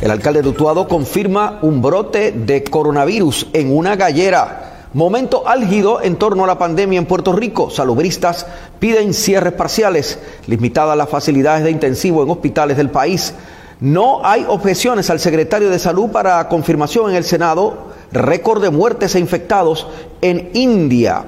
[0.00, 4.86] El alcalde de Utuado confirma un brote de coronavirus en una gallera.
[4.94, 7.68] Momento álgido en torno a la pandemia en Puerto Rico.
[7.68, 8.46] Salubristas
[8.78, 13.34] piden cierres parciales, limitadas las facilidades de intensivo en hospitales del país.
[13.80, 17.88] No hay objeciones al secretario de Salud para confirmación en el Senado.
[18.12, 19.88] Récord de muertes e infectados
[20.20, 21.24] en India.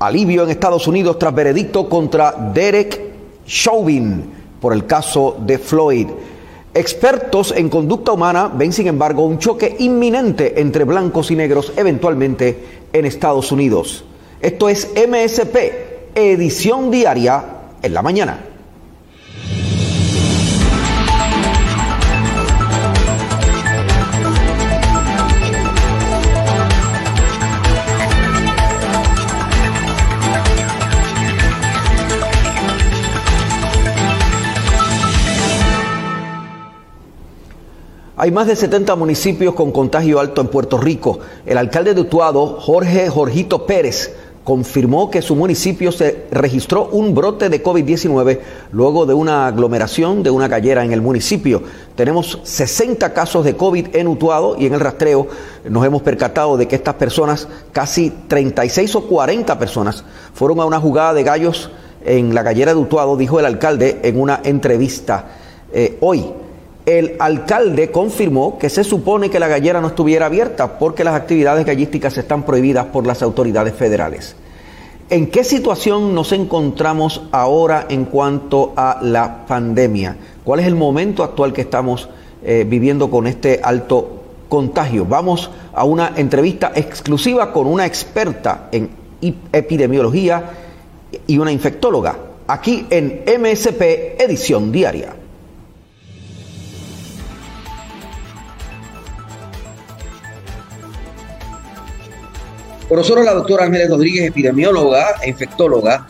[0.00, 3.00] Alivio en Estados Unidos tras veredicto contra Derek
[3.46, 6.08] Chauvin por el caso de Floyd.
[6.76, 12.82] Expertos en conducta humana ven, sin embargo, un choque inminente entre blancos y negros eventualmente
[12.92, 14.04] en Estados Unidos.
[14.42, 15.56] Esto es MSP,
[16.14, 17.42] edición diaria
[17.80, 18.55] en la mañana.
[38.18, 41.18] Hay más de 70 municipios con contagio alto en Puerto Rico.
[41.44, 47.50] El alcalde de Utuado, Jorge Jorgito Pérez, confirmó que su municipio se registró un brote
[47.50, 48.38] de COVID-19
[48.72, 51.62] luego de una aglomeración de una gallera en el municipio.
[51.94, 55.28] Tenemos 60 casos de COVID en Utuado y en el rastreo
[55.68, 60.80] nos hemos percatado de que estas personas, casi 36 o 40 personas, fueron a una
[60.80, 61.70] jugada de gallos
[62.02, 65.26] en la gallera de Utuado, dijo el alcalde en una entrevista
[65.70, 66.24] eh, hoy
[66.86, 71.66] el alcalde confirmó que se supone que la gallera no estuviera abierta porque las actividades
[71.66, 74.36] gallísticas están prohibidas por las autoridades federales.
[75.10, 80.16] ¿En qué situación nos encontramos ahora en cuanto a la pandemia?
[80.44, 82.08] ¿Cuál es el momento actual que estamos
[82.44, 85.04] eh, viviendo con este alto contagio?
[85.04, 88.90] Vamos a una entrevista exclusiva con una experta en
[89.52, 90.50] epidemiología
[91.26, 95.25] y una infectóloga, aquí en MSP Edición Diaria.
[102.88, 106.06] Por nosotros la doctora Ángeles Rodríguez, epidemióloga e infectóloga,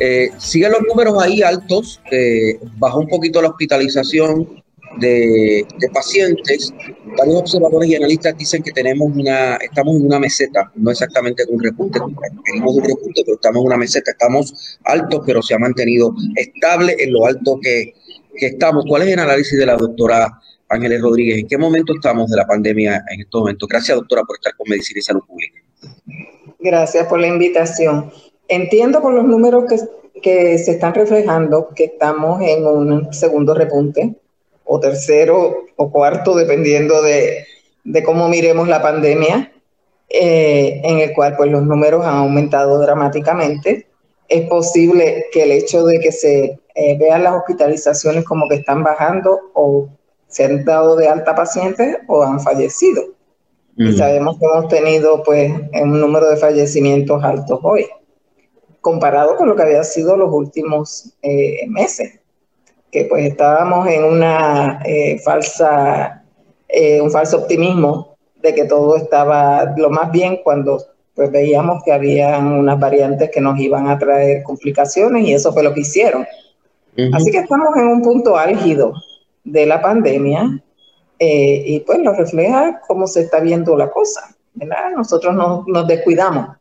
[0.00, 4.62] eh, sigue los números ahí altos, eh, bajó un poquito la hospitalización
[4.98, 6.74] de, pacientes.
[7.16, 11.54] Varios observadores y analistas dicen que tenemos una, estamos en una meseta, no exactamente en
[11.54, 12.00] un repunte,
[12.44, 16.96] tenemos un repunte, pero estamos en una meseta, estamos altos, pero se ha mantenido estable
[16.98, 17.94] en lo alto que,
[18.36, 18.84] que estamos.
[18.88, 21.38] ¿Cuál es el análisis de la doctora Ángeles Rodríguez?
[21.38, 23.68] ¿En qué momento estamos de la pandemia en estos momentos?
[23.68, 25.65] Gracias, doctora, por estar con Medicina y Salud Pública.
[26.58, 28.10] Gracias por la invitación.
[28.48, 34.16] Entiendo por los números que, que se están reflejando que estamos en un segundo repunte,
[34.66, 37.46] o tercero o cuarto, dependiendo de,
[37.84, 39.52] de cómo miremos la pandemia,
[40.08, 43.86] eh, en el cual pues, los números han aumentado dramáticamente.
[44.28, 48.82] Es posible que el hecho de que se eh, vean las hospitalizaciones como que están
[48.82, 49.88] bajando o
[50.26, 53.15] se han dado de alta pacientes o han fallecido.
[53.78, 57.86] Y sabemos que hemos tenido pues un número de fallecimientos altos hoy,
[58.80, 62.20] comparado con lo que había sido los últimos eh, meses,
[62.90, 66.24] que pues estábamos en una eh, falsa,
[66.68, 70.82] eh, un falso optimismo de que todo estaba lo más bien cuando
[71.14, 75.62] pues veíamos que había unas variantes que nos iban a traer complicaciones y eso fue
[75.62, 76.26] lo que hicieron.
[77.12, 78.94] Así que estamos en un punto álgido
[79.44, 80.62] de la pandemia
[81.18, 84.92] eh, y pues nos refleja cómo se está viendo la cosa, ¿verdad?
[84.96, 85.34] Nosotros
[85.66, 86.56] nos descuidamos.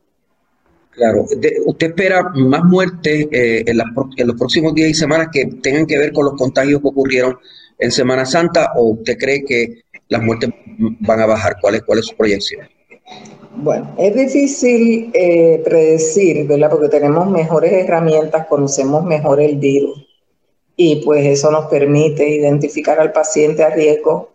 [0.91, 1.23] Claro,
[1.65, 3.79] ¿usted espera más muertes eh, en,
[4.17, 7.37] en, los próximos días y semanas que tengan que ver con los contagios que ocurrieron
[7.79, 11.57] en Semana Santa o usted cree que las muertes van a bajar?
[11.61, 12.67] ¿Cuál es, cuál es su proyección?
[13.57, 16.69] Bueno, es difícil eh, predecir, ¿verdad?
[16.69, 20.05] Porque tenemos mejores herramientas, conocemos mejor el virus
[20.75, 24.34] y pues eso nos permite identificar al paciente a riesgo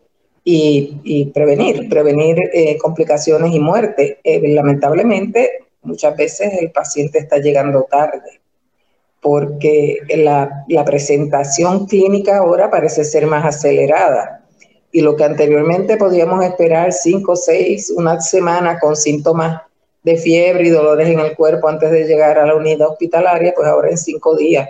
[0.53, 4.19] y, prevenir, prevenir eh, complicaciones y muerte.
[4.25, 8.41] Eh, lamentablemente, muchas veces el paciente está llegando tarde
[9.21, 14.47] porque la, la, presentación clínica ahora parece ser más acelerada.
[14.93, 19.63] Y lo que anteriormente podíamos esperar cinco, seis, una semana con síntomas
[20.03, 23.69] de fiebre y dolores en el cuerpo antes de llegar a la unidad hospitalaria, pues
[23.69, 24.69] ahora en cinco días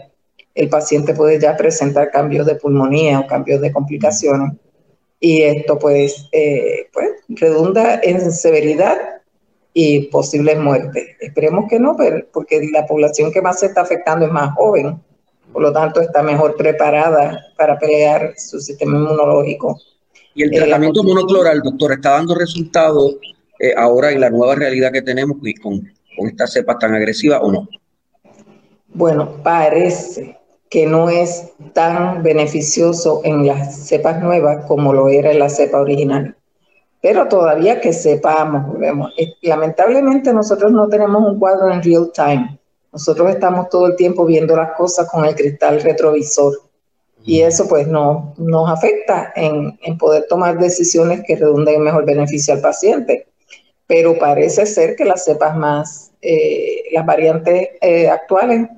[0.53, 4.59] el paciente puede ya presentar cambios de pulmonía o cambios de complicaciones
[5.20, 8.99] y esto pues, eh, pues redunda en severidad
[9.75, 11.17] y posible muerte.
[11.20, 15.00] Esperemos que no, pero, porque la población que más se está afectando es más joven,
[15.52, 19.78] por lo tanto está mejor preparada para pelear su sistema inmunológico.
[20.34, 23.17] ¿Y el tratamiento monocloral, doctor, está dando resultados
[23.58, 25.81] eh, ahora en la nueva realidad que tenemos y con,
[26.17, 27.69] con esta cepa tan agresiva o no?
[28.93, 30.39] Bueno, parece
[30.70, 35.81] que no es tan beneficioso en las cepas nuevas como lo era en la cepa
[35.81, 36.37] original.
[37.02, 42.58] Pero todavía que sepamos, vemos, eh, lamentablemente nosotros no tenemos un cuadro en real time.
[42.93, 46.55] Nosotros estamos todo el tiempo viendo las cosas con el cristal retrovisor.
[47.25, 52.55] Y eso pues no, nos afecta en, poder tomar decisiones que redunden en mejor beneficio
[52.55, 53.26] al paciente.
[53.88, 58.69] Pero parece ser que las cepas más, eh, las variantes eh, actuales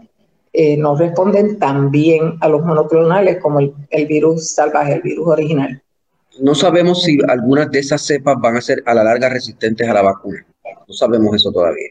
[0.55, 5.83] eh, no responden tan bien a los monoclonales como el, virus salvaje, el virus original.
[6.41, 9.95] No sabemos si algunas de esas cepas van a ser a la larga resistentes a
[9.95, 10.45] la vacuna.
[10.87, 11.89] No sabemos eso todavía.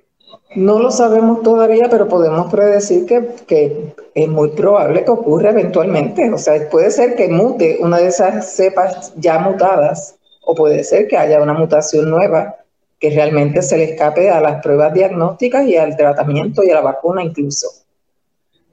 [0.56, 6.31] No lo sabemos todavía, pero podemos predecir que, que, es muy probable que ocurra eventualmente.
[6.31, 11.08] O sea, puede ser que mute una de esas cepas ya mutadas, o puede ser
[11.08, 12.58] que haya una mutación nueva
[13.00, 16.81] que realmente se le escape a las pruebas diagnósticas y al tratamiento y a la
[16.81, 17.81] vacuna incluso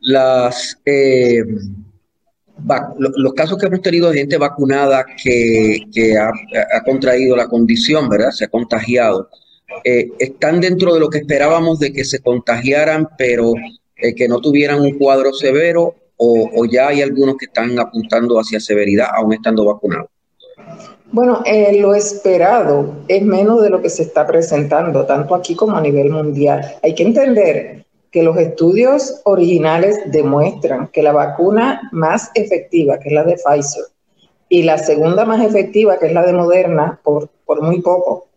[0.00, 1.44] las, eh,
[2.96, 8.30] los casos que hemos tenido de gente vacunada que, ha, contraído la condición, ¿verdad?
[8.30, 9.28] Se ha contagiado.
[9.84, 13.52] Eh, están dentro de lo que esperábamos de que se contagiaran, pero
[13.96, 18.58] eh, que no tuvieran un cuadro severo, o, ya hay algunos que están apuntando hacia
[18.58, 20.08] severidad, aún estando vacunados.
[21.12, 21.44] Bueno,
[21.76, 26.10] lo esperado es menos de lo que se está presentando, tanto aquí como a nivel
[26.10, 26.74] mundial.
[26.82, 33.14] Hay que entender que los estudios originales demuestran que la vacuna más efectiva, que es
[33.14, 33.84] la de Pfizer,
[34.48, 38.28] y la segunda más efectiva, que es la de Moderna, por, por muy poco,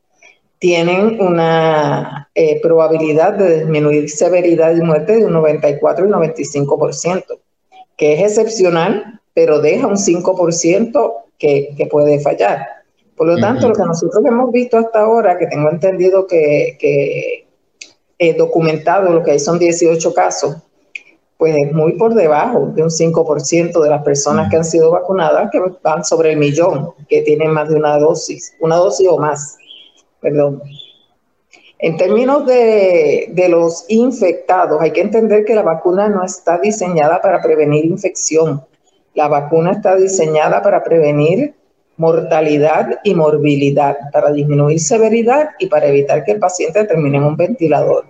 [0.60, 7.24] tienen una eh, probabilidad de disminuir severidad y muerte de un 94 y 95%,
[7.98, 12.68] que es excepcional, pero deja un 5% que, que puede fallar.
[13.16, 17.48] Por lo tanto, lo que nosotros hemos visto hasta ahora, que tengo entendido que, que
[18.22, 20.58] eh, documentado, lo que hay son 18 casos,
[21.38, 25.50] pues es muy por debajo de un 5% de las personas que han sido vacunadas,
[25.52, 29.58] que van sobre el millón, que tienen más de una dosis, una dosis o más,
[30.20, 30.62] perdón.
[31.80, 37.22] En términos de, de los infectados, hay que entender que la vacuna no está diseñada
[37.22, 38.64] para prevenir infección.
[39.16, 41.56] La vacuna está diseñada para prevenir
[42.02, 47.38] mortalidad y morbilidad, para disminuir severidad y para evitar que el paciente termine en un
[47.38, 48.06] ventilador.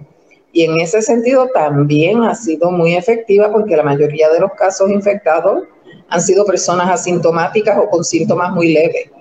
[0.53, 4.89] Y en ese sentido también ha sido muy efectiva porque la mayoría de los casos
[4.89, 5.63] infectados
[6.07, 9.11] han sido personas asintomáticas o con síntomas muy leves.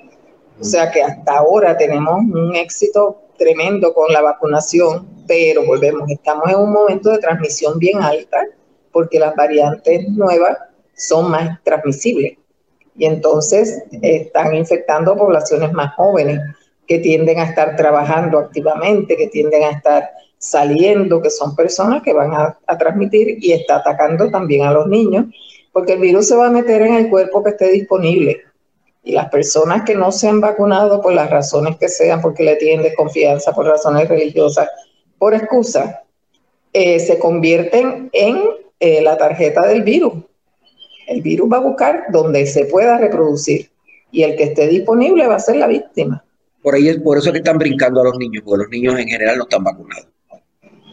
[0.61, 6.49] O sea que hasta ahora tenemos un éxito tremendo con la vacunación, pero volvemos, estamos
[6.49, 8.39] en un momento de transmisión bien alta
[8.93, 10.57] porque las variantes nuevas
[10.95, 12.40] son más transmisibles
[13.01, 16.39] y entonces están infectando poblaciones más jóvenes
[16.87, 22.13] que tienden a estar trabajando activamente, que tienden a estar saliendo, que son personas que
[22.13, 25.25] van a, transmitir y está atacando también a los niños,
[25.73, 28.43] porque el virus se va a meter en el cuerpo que esté disponible.
[29.03, 32.57] Y las personas que no se han vacunado por las razones que sean, porque le
[32.57, 34.69] tienen desconfianza, por razones religiosas,
[35.17, 36.03] por excusa,
[36.75, 38.43] eh, se convierten en
[38.79, 40.13] eh, la tarjeta del virus.
[41.11, 43.69] El virus va a buscar donde se pueda reproducir
[44.13, 46.25] y el que esté disponible va a ser la víctima.
[46.63, 49.09] Por ahí es por eso que están brincando a los niños, porque los niños en
[49.09, 50.07] general no están vacunados.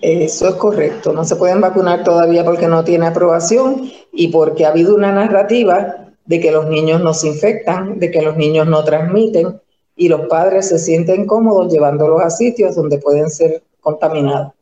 [0.02, 1.14] Eso es correcto.
[1.14, 6.08] No se pueden vacunar todavía porque no tiene aprobación y porque ha habido una narrativa
[6.26, 9.62] de que los niños no se infectan, de que los niños no transmiten
[9.96, 14.54] y los padres se sienten cómodos llevándolos a sitios donde pueden ser contaminados.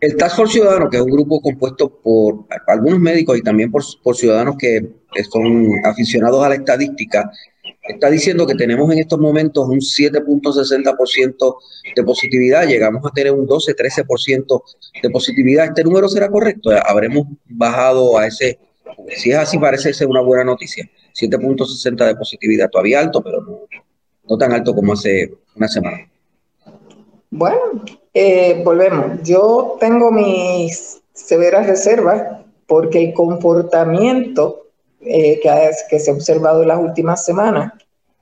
[0.00, 3.82] El Task Force Ciudadano, que es un grupo compuesto por algunos médicos y también por,
[4.14, 4.86] ciudadanos que
[5.30, 7.30] son aficionados a la estadística,
[7.82, 11.56] está diciendo que tenemos en estos momentos un 7.60%
[11.96, 14.62] de positividad, llegamos a tener un 12-13%
[15.02, 15.66] de positividad.
[15.66, 16.70] ¿Este número será correcto?
[16.84, 18.58] ¿Habremos bajado a ese?
[19.16, 20.88] Si es así, parece ser una buena noticia.
[21.14, 23.60] 7.60 de positividad, todavía alto, pero no,
[24.28, 26.08] no tan alto como hace una semana.
[27.36, 27.82] Bueno,
[28.14, 29.20] eh, volvemos.
[29.24, 32.22] Yo tengo mis severas reservas
[32.68, 34.68] porque el comportamiento
[35.00, 35.50] eh, que,
[35.90, 37.72] que se ha observado en las últimas semanas,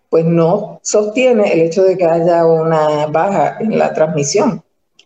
[0.09, 4.63] pues no sostiene el hecho de que haya una baja en la transmisión,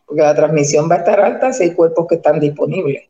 [0.06, 3.02] porque la transmisión va a estar alta si hay cuerpos que están disponibles.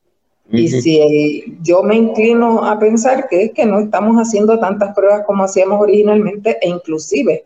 [0.50, 5.26] Y si yo me inclino a pensar que es que no estamos haciendo tantas pruebas
[5.26, 7.44] como hacíamos originalmente e inclusive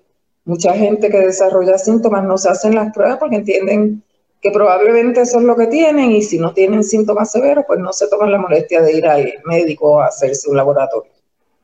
[0.51, 4.03] mucha gente que desarrolla síntomas no se hacen las pruebas porque entienden
[4.41, 7.93] que probablemente eso es lo que tienen y si no tienen síntomas severos, pues no
[7.93, 11.09] se toman la molestia de ir al médico a hacerse un laboratorio.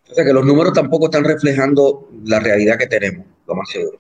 [0.09, 3.99] O sea que los números tampoco están reflejando la realidad que tenemos, lo más seguro.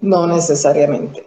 [0.00, 1.24] No necesariamente.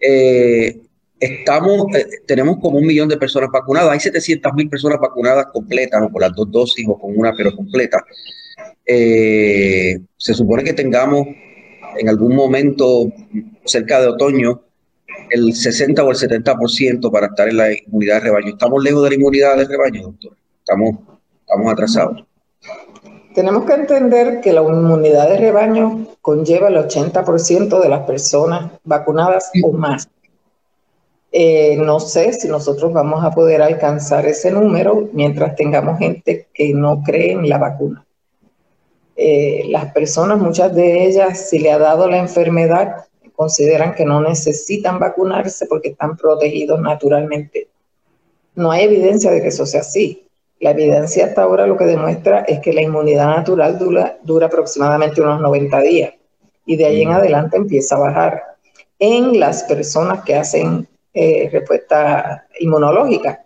[0.00, 0.80] Eh,
[1.20, 3.92] estamos, eh, tenemos como un millón de personas vacunadas.
[3.92, 7.54] Hay 700 mil personas vacunadas completas, o con las dos dosis o con una, pero
[7.54, 8.04] completa.
[8.84, 11.28] Eh, se supone que tengamos
[11.98, 13.12] en algún momento
[13.64, 14.62] cerca de otoño
[15.30, 18.48] el 60 o el 70% para estar en la inmunidad de rebaño.
[18.48, 20.32] ¿Estamos lejos de la inmunidad de rebaño, doctor?
[20.58, 20.96] Estamos,
[21.40, 22.24] estamos atrasados.
[23.34, 29.50] Tenemos que entender que la inmunidad de rebaño conlleva el 80% de las personas vacunadas
[29.62, 30.08] o más.
[31.32, 36.74] Eh, no sé si nosotros vamos a poder alcanzar ese número mientras tengamos gente que
[36.74, 38.04] no cree en la vacuna.
[39.22, 43.04] Eh, las personas, muchas de ellas, si le ha dado la enfermedad,
[43.36, 47.68] consideran que no necesitan vacunarse porque están protegidos naturalmente.
[48.54, 50.26] No hay evidencia de que eso sea así.
[50.58, 55.20] La evidencia hasta ahora lo que demuestra es que la inmunidad natural dura, dura aproximadamente
[55.20, 56.14] unos 90 días
[56.64, 58.42] y de ahí en adelante empieza a bajar.
[58.98, 63.44] En las personas que hacen eh, respuesta inmunológica,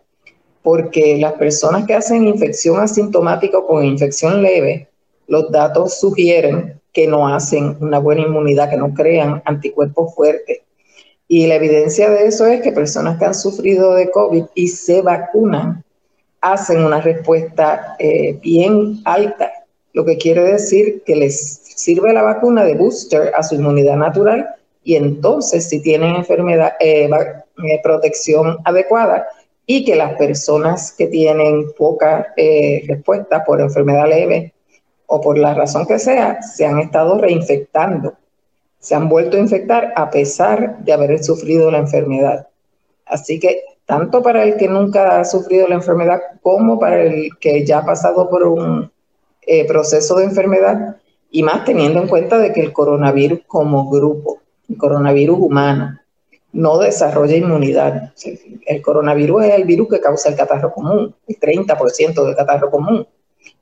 [0.62, 4.88] porque las personas que hacen infección asintomática o con infección leve,
[5.26, 10.60] los datos sugieren que no hacen una buena inmunidad, que no crean anticuerpos fuertes.
[11.26, 15.02] Y la evidencia de eso es que personas que han sufrido de COVID y se
[15.02, 15.82] vacunan
[16.40, 19.50] hacen una respuesta eh, bien alta,
[19.92, 24.54] lo que quiere decir que les sirve la vacuna de booster a su inmunidad natural
[24.84, 29.26] y entonces si tienen enfermedad, eh, eh, protección adecuada
[29.66, 32.34] y que las personas que tienen poca
[32.86, 34.53] respuesta por enfermedad leve
[35.06, 38.14] o por la razón que sea, se han estado reinfectando,
[38.78, 42.48] se han vuelto a infectar a pesar de haber sufrido la enfermedad.
[43.06, 47.64] Así que tanto para el que nunca ha sufrido la enfermedad como para el que
[47.64, 48.90] ya ha pasado por un
[49.46, 50.96] eh, proceso de enfermedad,
[51.30, 55.98] y más teniendo en cuenta de que el coronavirus como grupo, el coronavirus humano,
[56.52, 58.12] no desarrolla inmunidad.
[58.66, 63.06] El coronavirus es el virus que causa el catarro común, el 30% del catarro común.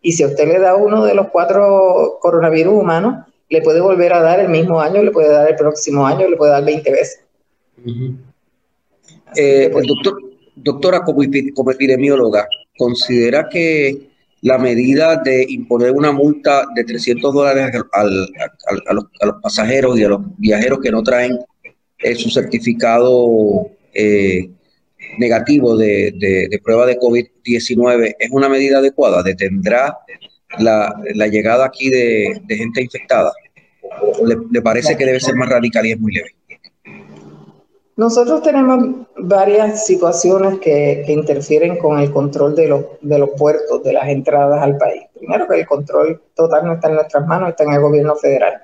[0.01, 4.13] Y si a usted le da uno de los cuatro coronavirus humanos, le puede volver
[4.15, 6.91] a dar el mismo año, le puede dar el próximo año, le puede dar 20
[6.91, 7.21] veces.
[9.37, 10.19] Eh, pues, doctor,
[10.57, 11.23] doctora, como,
[11.71, 12.47] epidemióloga,
[12.77, 14.09] ¿considera que
[14.41, 19.05] la medida de imponer una multa de 300 dólares a, los,
[19.43, 21.39] pasajeros y a los viajeros que no traen
[21.99, 24.51] eh, su certificado eh,
[25.19, 29.23] negativo de, prueba de COVID-19 es una medida adecuada?
[29.23, 29.99] ¿Detendrá
[30.59, 30.95] la,
[31.29, 33.33] llegada aquí de, gente infectada?
[34.01, 36.31] ¿O le, le, parece que debe ser más radical y es muy leve?
[37.97, 43.93] Nosotros tenemos varias situaciones que, interfieren con el control de los, de los puertos, de
[43.93, 45.03] las entradas al país.
[45.15, 48.63] Primero, que el control total no está en nuestras manos, está en el gobierno federal.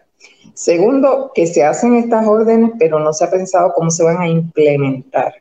[0.55, 4.29] Segundo, que se hacen estas órdenes, pero no se ha pensado cómo se van a
[4.29, 5.35] implementar.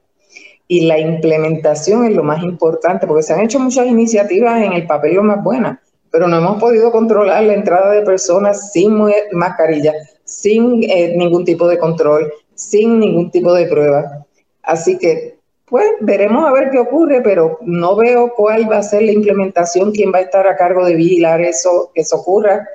[0.67, 4.85] Y la implementación es lo más importante, porque se han hecho muchas iniciativas en el
[4.85, 5.79] papel más buenas,
[6.11, 8.99] pero no hemos podido controlar la entrada de personas sin
[9.31, 9.93] mascarilla,
[10.25, 14.25] sin eh, ningún tipo de control, sin ningún tipo de prueba.
[14.63, 19.03] Así que, pues, veremos a ver qué ocurre, pero no veo cuál va a ser
[19.03, 22.67] la implementación, quién va a estar a cargo de vigilar eso, que eso ocurra,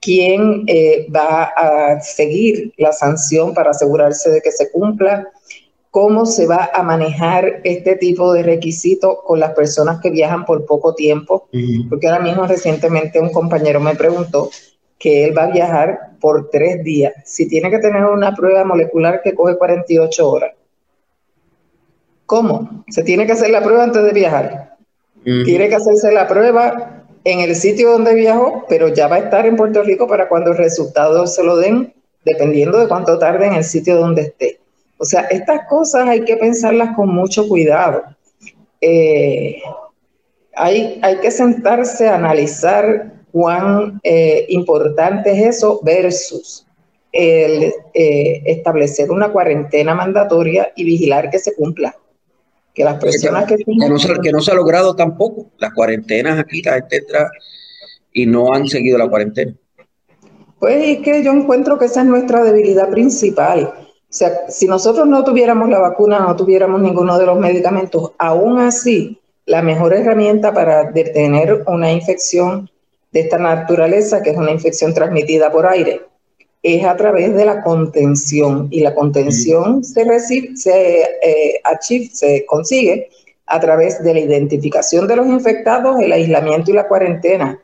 [0.00, 5.28] quién eh, va a seguir la sanción para asegurarse de que se cumpla,
[5.96, 10.66] cómo se va a manejar este tipo de requisitos con las personas que viajan por
[10.66, 11.48] poco tiempo,
[11.88, 14.50] porque ahora mismo recientemente un compañero me preguntó
[14.98, 17.14] que él va a viajar por tres días.
[17.24, 20.52] Si tiene que tener una prueba molecular que coge 48 horas.
[22.26, 22.84] ¿Cómo?
[22.90, 24.76] Se tiene que hacer la prueba antes de viajar.
[25.24, 29.46] Tiene que hacerse la prueba en el sitio donde viajó, pero ya va a estar
[29.46, 33.54] en Puerto Rico para cuando el resultado se lo den, dependiendo de cuánto tarde en
[33.54, 34.60] el sitio donde esté.
[34.98, 38.02] O sea, estas cosas hay que pensarlas con mucho cuidado.
[38.80, 39.60] Eh,
[40.54, 46.66] hay, hay que sentarse a analizar cuán eh, importante es eso versus
[47.12, 51.94] el eh, establecer una cuarentena mandatoria y vigilar que se cumpla.
[52.74, 55.46] Que las personas que, que, no, se, que no se ha logrado tampoco.
[55.58, 57.02] Las cuarentenas aquí, la gente
[58.12, 59.54] y no han seguido la cuarentena.
[60.58, 63.85] Pues es que yo encuentro que esa es nuestra debilidad principal.
[64.08, 68.60] O sea, si nosotros no tuviéramos la vacuna, no tuviéramos ninguno de los medicamentos, aún
[68.60, 72.70] así la mejor herramienta para detener una infección
[73.12, 76.02] de esta naturaleza, que es una infección transmitida por aire,
[76.62, 78.68] es a través de la contención.
[78.70, 81.60] Y la contención se, recibe, se, eh,
[82.12, 83.08] se consigue
[83.46, 87.60] a través de la identificación de los infectados, el aislamiento y la cuarentena.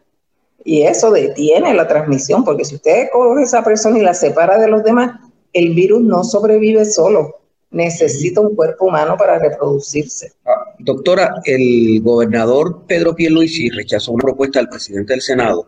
[0.64, 4.58] Y eso detiene la transmisión, porque si usted coge a esa persona y la separa
[4.58, 5.18] de los demás,
[5.52, 7.42] el virus no sobrevive solo
[7.72, 10.32] necesita un cuerpo humano para reproducirse.
[10.44, 15.66] Ah, doctora, el gobernador Pedro Pierluisi rechazó una propuesta del presidente del Senado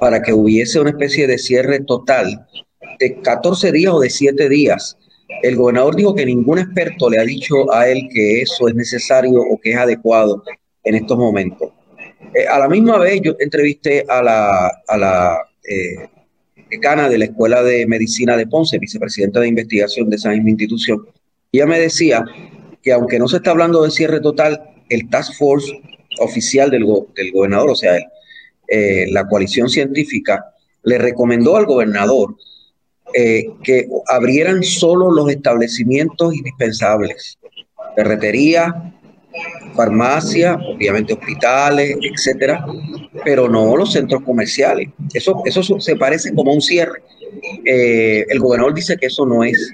[0.00, 2.46] para que hubiese una especie de cierre total
[2.98, 4.96] de 14 días o de 7 días.
[5.42, 9.40] El gobernador dijo que ningún experto le ha dicho a él que eso es necesario
[9.40, 10.42] o que es adecuado
[10.84, 11.70] en estos momentos.
[12.34, 16.08] Eh, a la misma vez yo entrevisté a la, a la eh,
[17.08, 21.06] de la Escuela de Medicina de Ponce, vicepresidenta de investigación de esa misma institución,
[21.52, 22.24] ella me decía
[22.82, 25.72] que aunque no se está hablando de cierre total, el task force
[26.18, 26.84] oficial del,
[27.14, 27.98] del gobernador, o sea,
[28.68, 30.44] eh, la coalición científica,
[30.84, 32.36] le recomendó al gobernador
[33.14, 37.38] eh, que abrieran solo los establecimientos indispensables,
[37.96, 38.94] ferretería,
[39.74, 42.66] farmacia, obviamente hospitales, etcétera,
[43.24, 44.88] pero no los centros comerciales.
[45.12, 47.02] Eso, eso se parece como un cierre.
[47.64, 49.72] Eh, el gobernador dice que eso no es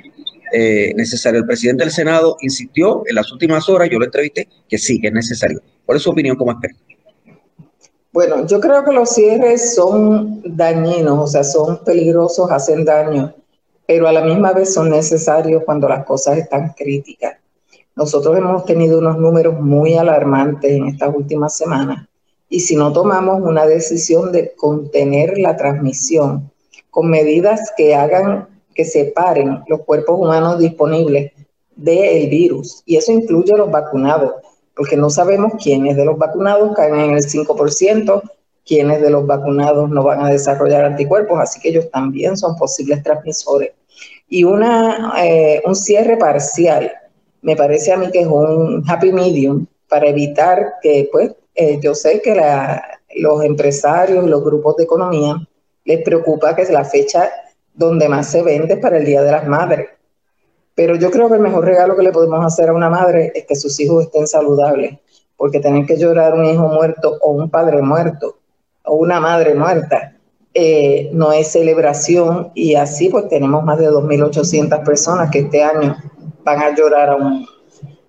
[0.52, 1.40] eh, necesario.
[1.40, 5.08] El presidente del Senado insistió en las últimas horas, yo lo entrevisté, que sí, que
[5.08, 5.60] es necesario.
[5.84, 6.78] ¿Cuál es su opinión como experto?
[8.12, 13.34] Bueno, yo creo que los cierres son dañinos, o sea, son peligrosos, hacen daño,
[13.86, 17.36] pero a la misma vez son necesarios cuando las cosas están críticas.
[17.96, 22.06] Nosotros hemos tenido unos números muy alarmantes en estas últimas semanas
[22.48, 26.50] y si no tomamos una decisión de contener la transmisión
[26.90, 31.32] con medidas que hagan que separen los cuerpos humanos disponibles
[31.74, 32.82] del virus.
[32.84, 34.32] Y eso incluye los vacunados,
[34.74, 38.22] porque no sabemos quiénes de los vacunados caen en el 5%,
[38.66, 43.02] quiénes de los vacunados no van a desarrollar anticuerpos, así que ellos también son posibles
[43.02, 43.72] transmisores.
[44.28, 46.92] Y una, eh, un cierre parcial,
[47.46, 51.94] me parece a mí que es un happy medium para evitar que, pues, eh, yo
[51.94, 52.34] sé que
[53.18, 55.36] los empresarios y los grupos de economía
[55.84, 57.30] les preocupa que la fecha
[57.72, 59.86] donde más se vende para el Día de las Madres.
[60.74, 63.46] Pero yo creo que el mejor regalo que le podemos hacer a una madre es
[63.46, 64.98] que sus hijos estén saludables,
[65.36, 68.38] porque tener que llorar un hijo muerto o un padre muerto
[68.82, 70.16] o una madre muerta
[70.52, 75.96] eh, no es celebración y así pues tenemos más de 2.800 personas que este año
[76.46, 77.44] van a llorar a un,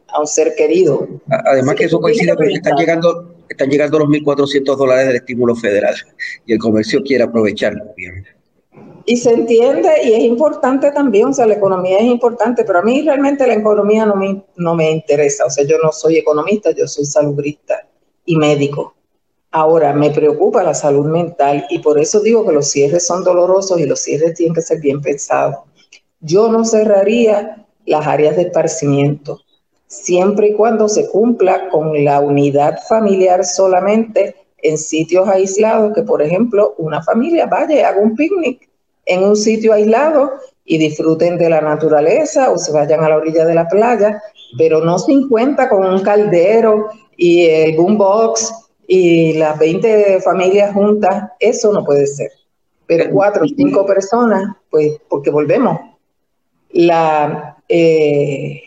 [0.09, 1.07] a un ser querido.
[1.27, 5.95] Además que eso coincide porque están llegando, están llegando los 1.400 dólares del estímulo federal
[6.45, 8.29] y el comercio quiere aprovecharlo, obviamente.
[9.05, 12.81] Y se entiende y es importante también, o sea, la economía es importante, pero a
[12.83, 16.71] mí realmente la economía no me, no me interesa, o sea, yo no soy economista,
[16.71, 17.87] yo soy salubrista
[18.25, 18.95] y médico.
[19.49, 23.79] Ahora, me preocupa la salud mental y por eso digo que los cierres son dolorosos
[23.79, 25.55] y los cierres tienen que ser bien pensados.
[26.19, 29.39] Yo no cerraría las áreas de esparcimiento,
[29.87, 36.21] siempre y cuando se cumpla con la unidad familiar solamente en sitios aislados, que por
[36.21, 38.69] ejemplo una familia vaya y haga un picnic
[39.05, 40.33] en un sitio aislado
[40.65, 44.21] y disfruten de la naturaleza o se vayan a la orilla de la playa,
[44.57, 48.53] pero no se encuentra con un caldero y el boombox
[48.85, 52.31] y las 20 familias juntas, eso no puede ser.
[52.85, 55.77] Pero cuatro o cinco personas, pues, porque volvemos.
[56.77, 58.61] La, eh,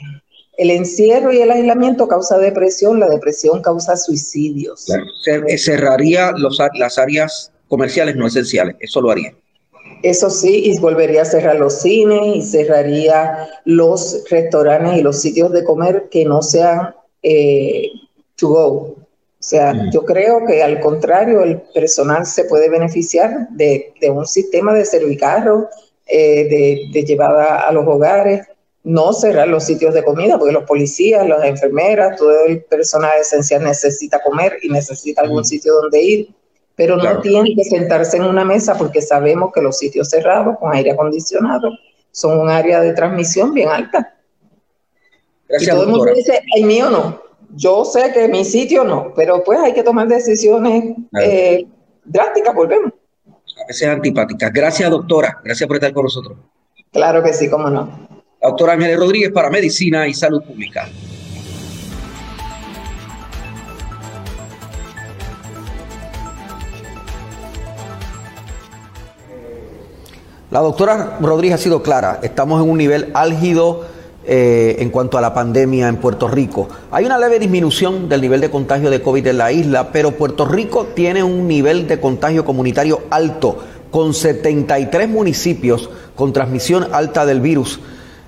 [0.58, 4.86] el encierro y el aislamiento causa depresión, la depresión causa suicidios.
[5.56, 9.32] Cerraría los, las áreas comerciales no esenciales, eso lo haría.
[10.02, 15.52] Eso sí, y volvería a cerrar los cines y cerraría los restaurantes y los sitios
[15.52, 17.90] de comer que no sean eh,
[18.36, 19.00] to go.
[19.40, 19.90] O sea, mm.
[19.92, 25.68] yo creo que al contrario, el personal se puede beneficiar de, un sistema de servicarro,
[26.10, 28.46] eh, de, de llevada a los hogares,
[28.82, 33.62] no cerrar los sitios de comida, porque los policías, las enfermeras, todo el personal esencial
[33.62, 36.34] necesita comer y necesita algún sitio donde ir
[36.80, 40.72] pero no tienen que sentarse en una mesa porque sabemos que los sitios cerrados con
[40.72, 41.68] aire acondicionado
[42.10, 44.16] son un área de transmisión bien alta.
[45.46, 47.20] Gracias, y todo el mundo dice, el mío no.
[47.54, 51.66] Yo sé que mi sitio no, pero pues hay que tomar decisiones eh,
[52.02, 52.94] drásticas, volvemos.
[53.62, 54.52] A veces antipáticas.
[54.52, 55.38] Gracias, doctora.
[55.44, 56.38] Gracias por estar con nosotros.
[56.92, 58.08] Claro que sí, cómo no.
[58.42, 60.88] doctora Ángeles Rodríguez para Medicina y Salud Pública.
[70.50, 73.86] La doctora Rodríguez ha sido clara, estamos en un nivel álgido
[74.32, 76.68] eh, en cuanto a la pandemia en Puerto Rico.
[76.92, 80.44] Hay una leve disminución del nivel de contagio de COVID en la isla, pero Puerto
[80.44, 83.58] Rico tiene un nivel de contagio comunitario alto,
[83.90, 87.80] con 73 municipios con transmisión alta del virus.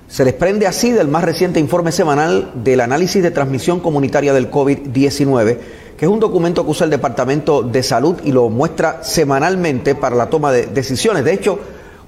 [0.09, 5.57] Se desprende así del más reciente informe semanal del análisis de transmisión comunitaria del COVID-19,
[5.95, 10.17] que es un documento que usa el Departamento de Salud y lo muestra semanalmente para
[10.17, 11.23] la toma de decisiones.
[11.23, 11.59] De hecho,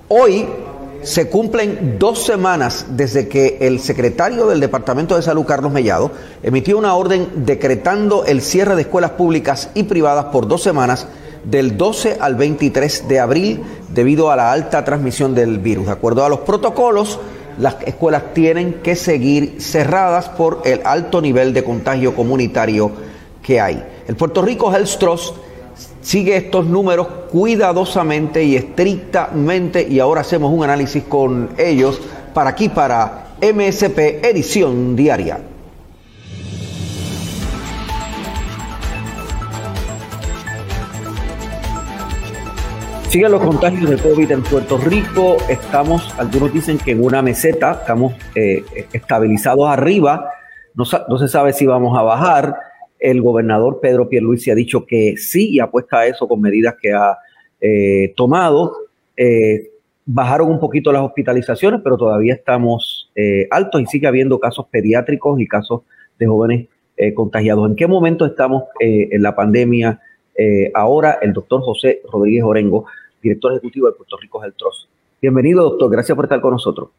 [0.09, 0.47] hoy
[1.05, 6.79] se cumplen dos semanas desde que el secretario del Departamento de Salud, Carlos Mellado, emitió
[6.79, 11.07] una orden decretando el cierre de escuelas públicas y privadas por dos semanas
[11.43, 13.63] del 12 al 23 de abril
[13.93, 15.85] debido a la alta transmisión del virus.
[15.85, 17.19] De acuerdo a los protocolos,
[17.59, 22.91] las escuelas tienen que seguir cerradas por el alto nivel de contagio comunitario
[23.43, 23.85] que hay.
[24.07, 25.35] El Puerto Rico Health Trust
[26.01, 31.99] sigue estos números cuidadosamente y estrictamente y ahora hacemos un análisis con ellos
[32.33, 35.39] para aquí, para MSP Edición Diaria.
[43.09, 45.37] Siguen los contagios de COVID en Puerto Rico.
[45.47, 50.31] Estamos, algunos dicen que en una meseta, estamos eh, estabilizados arriba.
[50.73, 52.64] No, no se sabe si vamos a bajar
[53.05, 56.91] el gobernador Pedro Pierluisi ha dicho que sí y apuesta a eso con medidas que
[56.91, 57.17] ha
[57.61, 58.75] eh, tomado.
[59.15, 59.69] Eh,
[60.05, 65.39] bajaron un poquito las hospitalizaciones, pero todavía estamos eh, altos y sigue habiendo casos pediátricos
[65.39, 65.81] y casos
[66.17, 66.67] de jóvenes
[67.13, 67.69] contagiados.
[67.69, 69.99] ¿En qué momento estamos en la pandemia?
[70.73, 72.85] ahora el doctor José Rodríguez Orengo,
[73.21, 74.89] director ejecutivo de Puerto Rico Health Trust.
[75.21, 75.91] Bienvenido, doctor.
[75.91, 76.89] Gracias por estar con nosotros.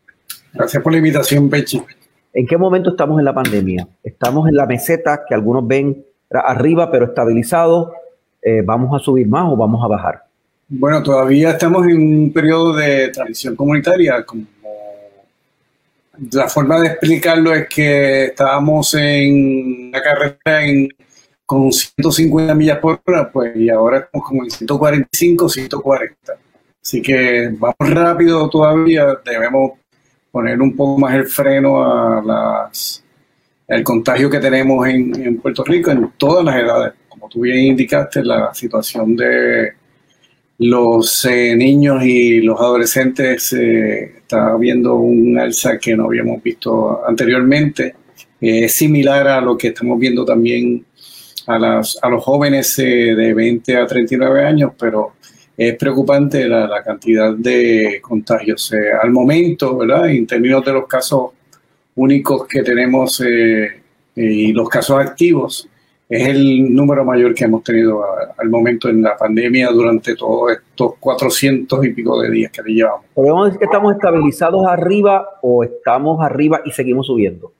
[0.52, 1.80] Gracias por la invitación, Pechi.
[2.36, 3.88] ¿En qué momento estamos en la pandemia?
[4.04, 7.94] Estamos en la meseta que algunos ven arriba pero estabilizado.
[8.42, 10.22] Eh, ¿Vamos a subir más o vamos a bajar?
[10.68, 14.22] Bueno, todavía estamos en un periodo de transición comunitaria.
[14.26, 14.44] Como
[16.30, 20.60] la forma de explicarlo es que estábamos en la carretera
[21.46, 26.32] con 150 millas por hora, pues y ahora estamos como en 145, 140.
[26.82, 29.70] Así que vamos rápido todavía, debemos
[30.36, 33.02] poner un poco más el freno a las,
[33.68, 36.92] el contagio que tenemos en, Puerto Rico en todas las edades.
[37.08, 39.72] Como tú bien indicaste, la situación de
[40.58, 47.00] los eh, niños y los adolescentes eh, está viendo un alza que no habíamos visto
[47.08, 47.94] anteriormente.
[48.38, 50.84] es similar a lo que estamos viendo también
[51.46, 55.14] a, las, a los jóvenes eh, de 20 a 39 años, pero
[55.56, 58.72] es preocupante la, cantidad de contagios.
[58.72, 60.10] Eh, al momento, ¿verdad?
[60.10, 61.30] En términos de los casos
[61.94, 63.72] únicos que tenemos eh, eh,
[64.14, 65.68] y los casos activos,
[66.08, 68.04] es el número mayor que hemos tenido
[68.36, 73.06] al momento en la pandemia durante todos estos 400 y pico de días que llevamos.
[73.12, 77.52] ¿Podemos decir que estamos estabilizados arriba o estamos arriba y seguimos subiendo?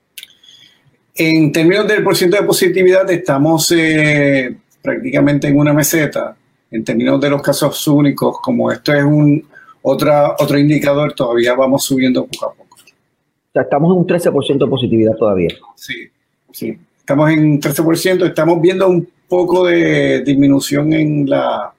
[1.17, 3.75] En términos del porcentaje de positividad, estamos
[4.81, 6.37] prácticamente en una meseta
[6.71, 9.45] en términos de los casos únicos, como esto es un
[9.83, 12.77] otra, otro indicador, todavía vamos subiendo poco a poco.
[12.77, 15.49] O sea, estamos en un 13% de positividad todavía.
[15.77, 16.09] Sí,
[16.53, 16.77] sí.
[16.99, 21.73] Estamos en 13%, estamos viendo un poco de disminución en la,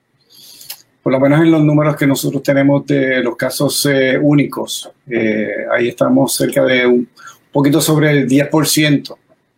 [1.08, 4.92] por lo menos en los números que nosotros tenemos de los casos eh, únicos.
[5.10, 7.08] Eh, ahí estamos cerca de un
[7.52, 9.16] poquito sobre el 10%,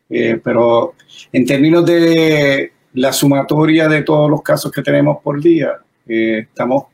[0.10, 0.94] eh, pero
[1.32, 5.74] en términos de la sumatoria de todos los casos que tenemos por día,
[6.08, 6.86] eh, estamos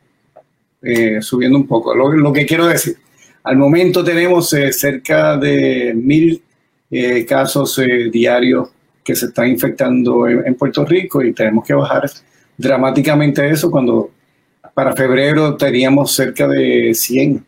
[0.82, 1.96] eh, subiendo un poco.
[1.96, 2.98] Lo, que quiero decir,
[3.44, 6.42] al momento tenemos eh, cerca de mil
[7.28, 8.70] casos diarios
[9.04, 12.10] que se están infectando en, Puerto Rico y tenemos que bajar
[12.58, 14.12] dramáticamente eso cuando
[14.74, 17.46] para febrero teníamos cerca de 100,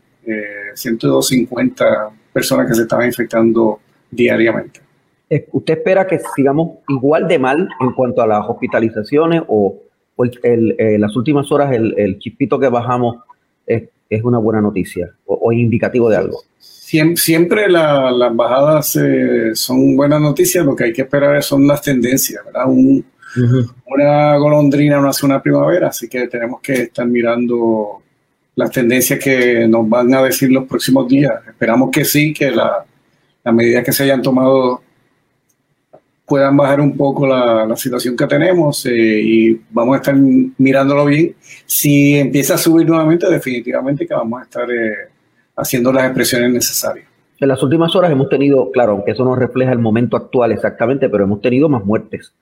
[0.73, 3.79] 150 personas que se estaban infectando
[4.11, 4.86] diariamente.
[5.29, 9.77] ¿Usted espera que sigamos igual de mal en cuanto a las hospitalizaciones o,
[10.23, 13.17] eh, las últimas horas el, chispito que bajamos
[13.65, 13.83] es,
[14.23, 16.41] una buena noticia o, indicativo de algo?
[16.59, 22.45] Siempre, las bajadas eh, son buenas noticias, lo que hay que esperar son las tendencias,
[22.45, 22.65] ¿verdad?
[23.85, 28.01] Una golondrina no hace una primavera, así que tenemos que estar mirando
[28.55, 31.33] las tendencias que nos van a decir los próximos días.
[31.47, 32.85] Esperamos que sí, que la,
[33.43, 34.81] las medidas que se hayan tomado
[36.27, 41.35] puedan bajar un poco la, situación que tenemos eh, y vamos a estar mirándolo bien.
[41.65, 45.09] Si empieza a subir nuevamente, definitivamente que vamos a estar eh,
[45.55, 47.07] haciendo las expresiones necesarias.
[47.39, 51.07] En las últimas horas hemos tenido, claro, aunque eso no refleja el momento actual exactamente,
[51.07, 52.33] pero hemos tenido más muertes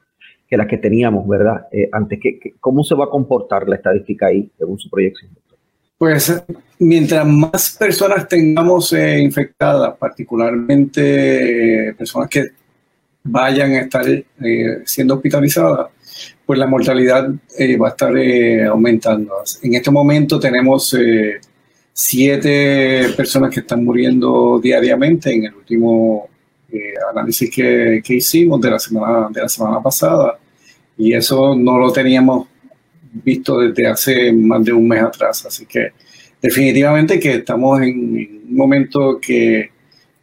[0.48, 1.68] que las que teníamos, ¿verdad?
[1.72, 5.32] Eh, antes, que, ¿Cómo se va a comportar la estadística ahí, según su proyección?
[5.98, 6.44] Pues
[6.80, 12.48] mientras más personas tengamos eh, infectadas, particularmente eh, personas que
[13.26, 15.88] vayan a estar eh, siendo hospitalizadas,
[16.46, 18.14] pues la mortalidad va a estar
[18.70, 19.34] aumentando.
[19.62, 20.96] En este momento tenemos
[21.92, 26.30] siete personas que están muriendo diariamente en el último
[27.12, 30.38] análisis que, que, hicimos de la, semana, de la semana pasada
[30.98, 32.48] y eso no lo teníamos
[33.24, 35.46] visto desde hace más de un mes atrás.
[35.46, 35.92] Así que
[36.42, 39.72] definitivamente que estamos en, un momento que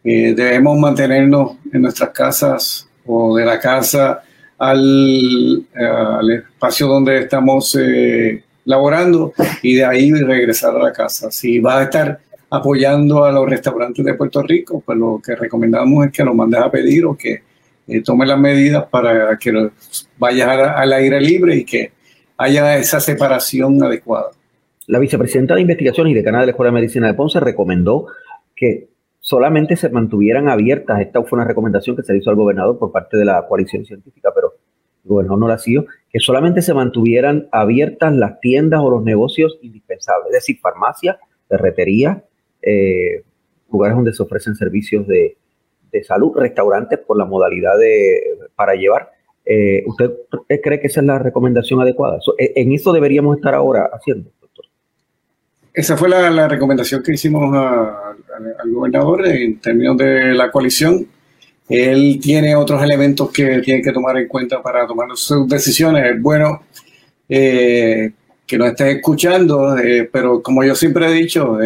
[0.05, 4.23] eh, debemos mantenernos en nuestras casas o de la casa
[4.59, 5.67] al,
[6.31, 11.31] espacio donde estamos eh, laborando y de ahí regresar a la casa.
[11.31, 16.07] Si vas a estar apoyando a los restaurantes de Puerto Rico, pues lo que recomendamos
[16.07, 17.43] es que lo mandes a pedir o que
[17.89, 19.71] eh, tome las medidas para que
[20.19, 21.93] vayas al aire libre y que
[22.37, 24.31] haya esa separación adecuada.
[24.87, 28.07] La vicepresidenta de Investigaciones y decana de la Escuela de Medicina de Ponce recomendó
[28.55, 28.89] que
[29.23, 32.93] solamente se mantuvieran abiertas, esta fue una recomendación que se le hizo al gobernador por
[32.93, 34.53] parte de la coalición científica, pero
[35.05, 39.59] el gobernador no la siguió, que solamente se mantuvieran abiertas las tiendas o los negocios
[39.63, 41.17] indispensables, es decir, farmacias,
[41.49, 42.19] ferreterías,
[42.61, 43.23] eh,
[43.73, 45.39] lugares donde se ofrecen servicios de,
[45.91, 48.21] de salud, restaurantes por la modalidad de
[48.55, 49.09] para llevar,
[49.45, 50.13] eh, ¿Usted
[50.63, 52.19] cree que esa es la recomendación adecuada?
[52.39, 54.31] Eh, ¿En eso deberíamos estar ahora haciendo?
[55.75, 61.07] Esa fue la, recomendación que hicimos al gobernador en términos de la coalición.
[61.69, 66.05] Él tiene otros elementos que tiene que tomar en cuenta para tomar sus decisiones.
[66.15, 66.63] Es bueno
[67.29, 68.13] eh,
[68.47, 69.75] que nos estés escuchando,
[70.13, 71.59] pero como yo siempre he dicho,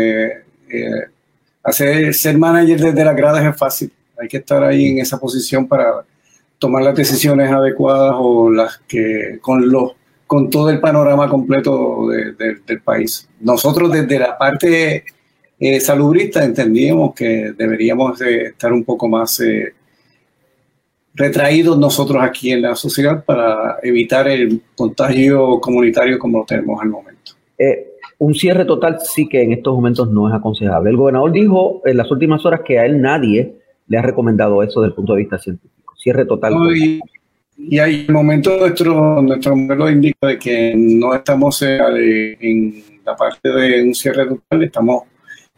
[1.64, 3.92] hacer ser manager desde las gradas es fácil.
[4.18, 6.04] Hay que estar ahí en esa posición para
[6.58, 9.92] tomar las decisiones adecuadas o las que con los
[10.26, 13.28] con todo el panorama completo del país.
[13.40, 15.04] Nosotros desde la parte
[15.58, 19.72] eh, salubrista entendíamos que deberíamos estar un poco más eh,
[21.14, 26.88] retraídos nosotros aquí en la sociedad para evitar el contagio comunitario como lo tenemos al
[26.88, 27.32] momento.
[27.58, 30.90] Eh, un cierre total sí que en estos momentos no es aconsejable.
[30.90, 33.54] El gobernador dijo en las últimas horas que a él nadie
[33.88, 36.54] le ha recomendado eso desde el punto de vista científico cierre total.
[36.76, 37.00] y,
[37.56, 43.48] y, hay momento nuestro, nuestro modelo indica de que no estamos eh, en la parte
[43.48, 45.04] de un cierre total, estamos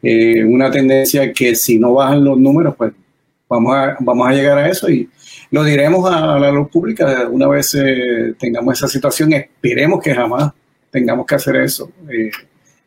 [0.02, 2.92] en eh, una tendencia que si no bajan los números, pues
[3.48, 5.08] vamos a, vamos a llegar a eso y
[5.50, 9.32] lo diremos a, la luz pública una vez eh, tengamos esa situación.
[9.32, 10.52] Esperemos que jamás
[10.90, 11.90] tengamos que hacer eso.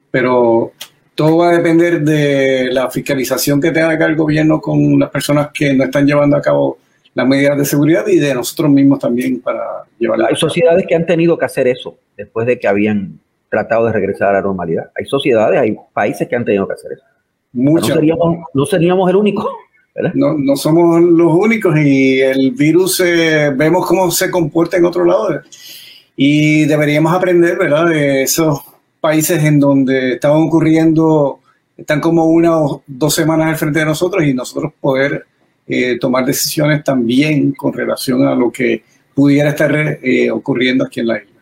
[0.09, 0.73] pero
[1.15, 5.49] todo va a depender de la fiscalización que tenga acá el gobierno con las personas
[5.53, 6.79] que no están llevando a cabo
[7.13, 10.27] las medidas de seguridad y de nosotros mismos también para llevarla.
[10.29, 13.19] Hay sociedades que han tenido que hacer eso después de que habían
[13.49, 14.91] tratado de regresar a la normalidad.
[14.97, 17.03] Hay sociedades, hay países que han tenido que hacer eso.
[17.53, 17.89] Muchas.
[18.53, 19.49] No seríamos, el único.
[20.13, 25.03] No, no somos los únicos y el virus eh, vemos cómo se comporta en otro
[25.03, 25.41] lado
[26.15, 27.87] y deberíamos aprender, ¿verdad?
[27.87, 28.61] De esos
[29.01, 31.39] países en donde estaban ocurriendo,
[31.75, 35.25] están como una o dos semanas al frente de nosotros y nosotros poder
[35.73, 41.07] eh, tomar decisiones también con relación a lo que pudiera estar eh, ocurriendo aquí en
[41.07, 41.39] la isla.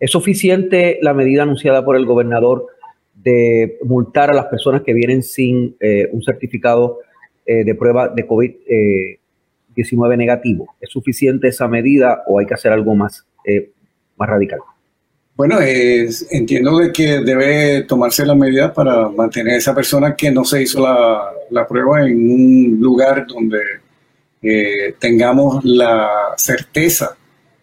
[0.00, 2.68] ¿Es suficiente la medida anunciada por el gobernador
[3.14, 7.00] de multar a las personas que vienen sin eh, un certificado
[7.46, 10.74] de prueba de COVID-19 negativo?
[10.80, 13.26] ¿Es suficiente esa medida o hay que hacer algo más,
[14.16, 14.60] más radical?
[15.36, 20.46] Bueno, entiendo de que debe tomarse la medida para mantener a esa persona que no
[20.46, 23.58] se hizo la, prueba en un lugar donde
[24.40, 27.18] eh, tengamos la certeza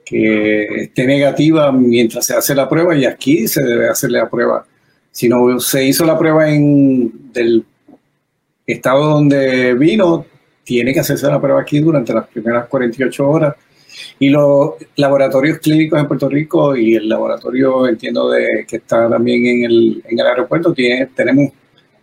[0.05, 4.67] que esté negativa mientras se hace la prueba y aquí se debe hacerle la prueba.
[5.09, 7.65] Si no se hizo la prueba en del
[8.67, 10.27] estado donde vino,
[10.63, 13.55] tiene que hacerse la prueba aquí durante las primeras 48 horas
[14.19, 19.45] y los laboratorios clínicos en Puerto Rico y el laboratorio, entiendo, de que está también
[19.45, 21.51] en el, en el aeropuerto, tiene, tenemos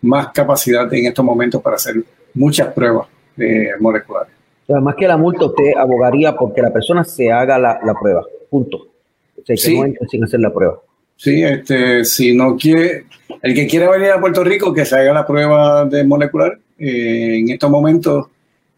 [0.01, 1.95] más capacidad en estos momentos para hacer
[2.33, 4.33] muchas pruebas eh, moleculares.
[4.69, 8.77] Además que la multa usted abogaría porque la persona se haga la, la prueba, punto.
[8.77, 9.77] O sea, que sí.
[9.77, 10.79] no entre sin hacer la prueba.
[11.15, 13.05] Sí, este, si no quiere,
[13.41, 16.57] el que quiera venir a Puerto Rico, que se haga la prueba de molecular.
[16.79, 18.27] Eh, en estos momentos,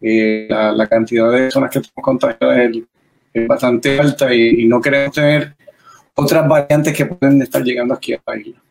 [0.00, 2.82] eh, la, la, cantidad de personas que estamos contagiadas es
[3.34, 5.54] es bastante alta y, no queremos tener
[6.14, 8.62] otras variantes que pueden estar llegando aquí a la isla.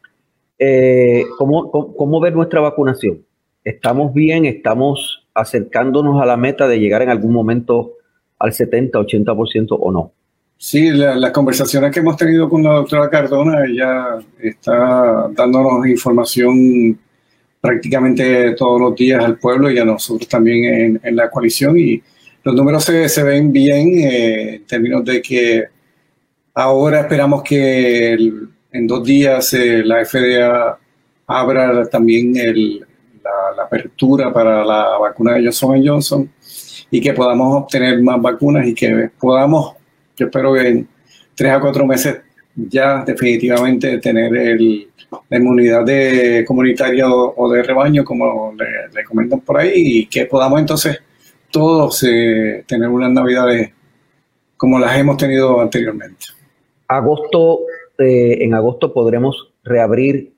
[0.58, 3.26] Eh, ¿cómo, cómo, ver nuestra vacunación?
[3.64, 4.46] ¿Estamos bien?
[4.46, 7.94] ¿Estamos acercándonos a la meta de llegar en algún momento
[8.40, 10.14] al 70, 80% o no?
[10.58, 16.98] Sí, las conversaciones que hemos tenido con la doctora Cardona, ella está dándonos información
[17.60, 22.02] prácticamente todos los días al pueblo y a nosotros también en, la coalición y
[22.44, 25.64] los números se, ven bien eh, en términos de que
[26.54, 30.78] ahora esperamos que en dos días eh, la FDA
[31.28, 36.30] abra también la, apertura para la vacuna de Johnson Johnson
[36.92, 39.76] y que podamos obtener más vacunas y que podamos,
[40.16, 40.88] yo espero que en
[41.34, 42.18] tres a cuatro meses
[42.56, 44.88] ya definitivamente tener el,
[45.30, 50.60] la inmunidad de comunitaria o, de rebaño, como le, comentan por ahí, y que podamos
[50.60, 51.00] entonces
[51.54, 53.72] todos eh, tener unas navidades
[54.58, 56.26] como las hemos tenido anteriormente.
[56.88, 57.62] Agosto,
[58.00, 60.34] eh, en agosto podremos reabrir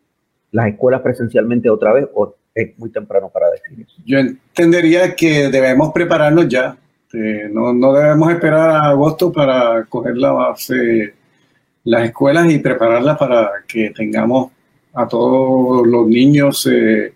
[0.52, 4.02] las escuelas presencialmente otra vez o es muy temprano para decir eso?
[4.06, 6.78] Yo entendería que debemos prepararnos ya.
[7.14, 11.14] Eh, no, no, debemos esperar a agosto para coger la base,
[11.86, 14.52] las escuelas y prepararlas para que tengamos
[14.94, 17.14] a todos los niños eh,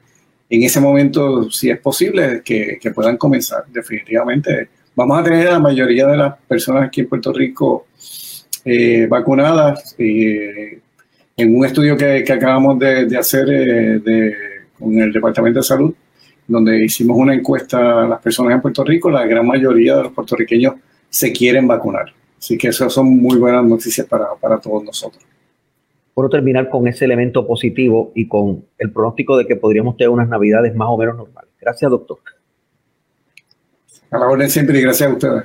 [0.49, 3.65] en ese momento, si es posible, que, puedan comenzar.
[3.71, 7.87] Definitivamente, vamos a tener a la mayoría de las personas aquí en Puerto Rico
[8.65, 9.95] eh, vacunadas.
[9.97, 10.79] Eh,
[11.37, 14.01] en un estudio que, acabamos de, hacer eh,
[14.77, 15.93] con el Departamento de Salud,
[16.47, 20.11] donde hicimos una encuesta a las personas en Puerto Rico, la gran mayoría de los
[20.13, 20.73] puertorriqueños
[21.09, 22.11] se quieren vacunar.
[22.37, 25.23] Así que esas son muy buenas noticias para todos nosotros.
[26.19, 30.27] Puedo terminar con ese elemento positivo y con el pronóstico de que podríamos tener unas
[30.27, 31.49] navidades más o menos normales.
[31.61, 32.17] Gracias, doctor.
[34.11, 35.43] A la orden siempre y gracias a ustedes.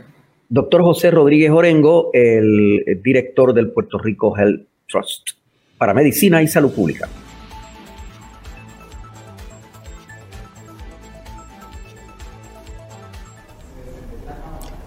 [0.49, 5.31] Doctor José Rodríguez Orengo, el director del Puerto Rico Health Trust
[5.79, 7.09] para Medicina y Salud Pública.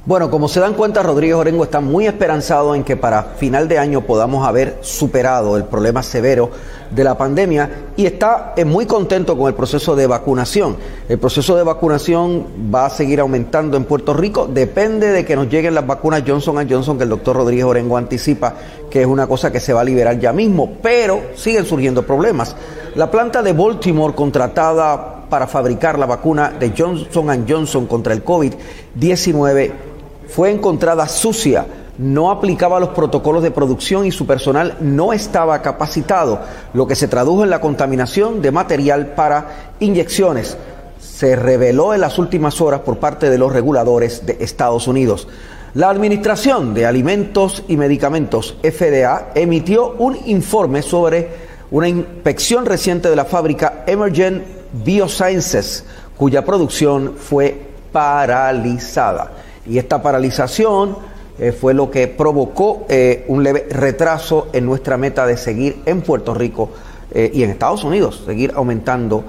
[0.07, 3.77] Bueno, como se dan cuenta, Rodríguez Orengo está muy esperanzado en que para final de
[3.77, 6.49] año podamos haber superado el problema severo
[6.89, 10.77] de la pandemia y está eh, muy contento con el proceso de vacunación.
[11.09, 15.49] El proceso de vacunación va a seguir aumentando en Puerto Rico, depende de que nos
[15.49, 18.53] lleguen las vacunas Johnson Johnson que el doctor Rodríguez Orengo anticipa
[18.89, 22.55] que es una cosa que se va a liberar ya mismo, pero siguen surgiendo problemas.
[22.95, 29.86] La planta de Baltimore contratada para fabricar la vacuna de Johnson Johnson contra el COVID-19
[30.27, 31.65] fue encontrada sucia,
[31.97, 36.39] no aplicaba los protocolos de producción y su personal no estaba capacitado,
[36.73, 40.57] lo que se tradujo en la contaminación de material para inyecciones.
[40.99, 45.27] Se reveló en las últimas horas por parte de los reguladores de Estados Unidos.
[45.73, 53.15] La Administración de Alimentos y Medicamentos, FDA, emitió un informe sobre una inspección reciente de
[53.15, 54.43] la fábrica Emergent
[54.83, 55.83] Biosciences,
[56.15, 57.59] cuya producción fue
[57.91, 59.31] paralizada.
[59.67, 60.95] Y esta paralización
[61.39, 66.01] eh, fue lo que provocó eh, un leve retraso en nuestra meta de seguir en
[66.01, 66.71] Puerto Rico
[67.11, 69.23] eh, y en Estados Unidos, seguir aumentando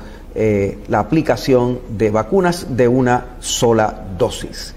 [0.86, 4.72] la aplicación de vacunas de una sola dosis.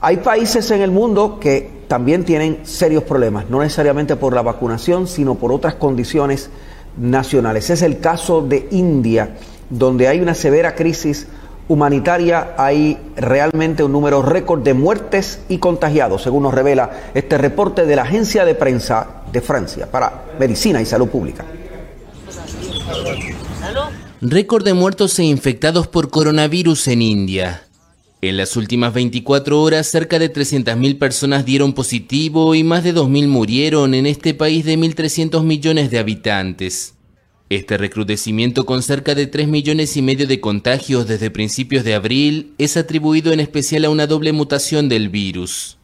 [0.00, 5.08] Hay países en el mundo que también tienen serios problemas, no necesariamente por la vacunación,
[5.08, 6.50] sino por otras condiciones
[6.96, 7.70] nacionales.
[7.70, 9.30] Es el caso de India,
[9.68, 11.26] donde hay una severa crisis
[11.68, 17.84] humanitaria hay realmente un número récord de muertes y contagiados, según nos revela este reporte
[17.86, 21.44] de la agencia de prensa de Francia para Medicina y Salud Pública.
[24.20, 27.62] Récord de muertos e infectados por coronavirus en India.
[28.20, 33.28] En las últimas 24 horas, cerca de 300.000 personas dieron positivo y más de 2.000
[33.28, 36.94] murieron en este país de 1.300 millones de habitantes.
[37.50, 42.52] Este recrudecimiento con cerca de 3 millones y medio de contagios desde principios de abril
[42.58, 45.78] es atribuido en especial a una doble mutación del virus.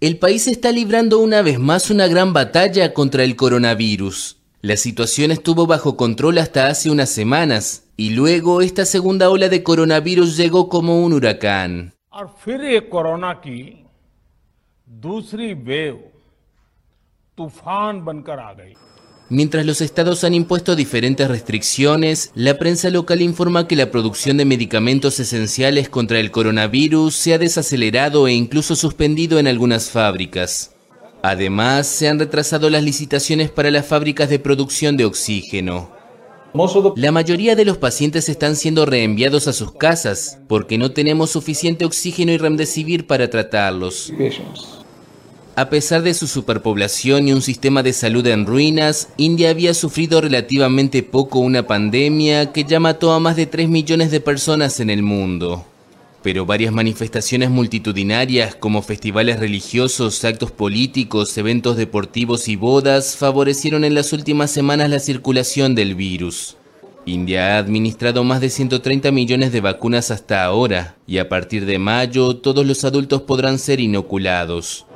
[0.00, 4.36] El país está librando una vez más una gran batalla contra el coronavirus.
[4.62, 9.64] La situación estuvo bajo control hasta hace unas semanas y luego esta segunda ola de
[9.64, 11.94] coronavirus llegó como un huracán.
[19.28, 24.44] Mientras los estados han impuesto diferentes restricciones, la prensa local informa que la producción de
[24.44, 30.74] medicamentos esenciales contra el coronavirus se ha desacelerado e incluso suspendido en algunas fábricas.
[31.22, 35.92] Además, se han retrasado las licitaciones para las fábricas de producción de oxígeno.
[36.96, 41.84] La mayoría de los pacientes están siendo reenviados a sus casas porque no tenemos suficiente
[41.84, 44.12] oxígeno y remdesivir para tratarlos.
[45.60, 50.22] A pesar de su superpoblación y un sistema de salud en ruinas, India había sufrido
[50.22, 54.88] relativamente poco una pandemia que ya mató a más de 3 millones de personas en
[54.88, 55.66] el mundo.
[56.22, 63.94] pero varias manifestaciones multitudinarias como festivales religiosos, actos políticos, eventos deportivos y bodas favorecieron en
[63.94, 66.56] las últimas semanas la circulación del virus.
[67.04, 71.78] India ha administrado más de 130 millones de vacunas hasta ahora y a partir de
[71.78, 74.86] mayo todos los adultos podrán ser inoculados.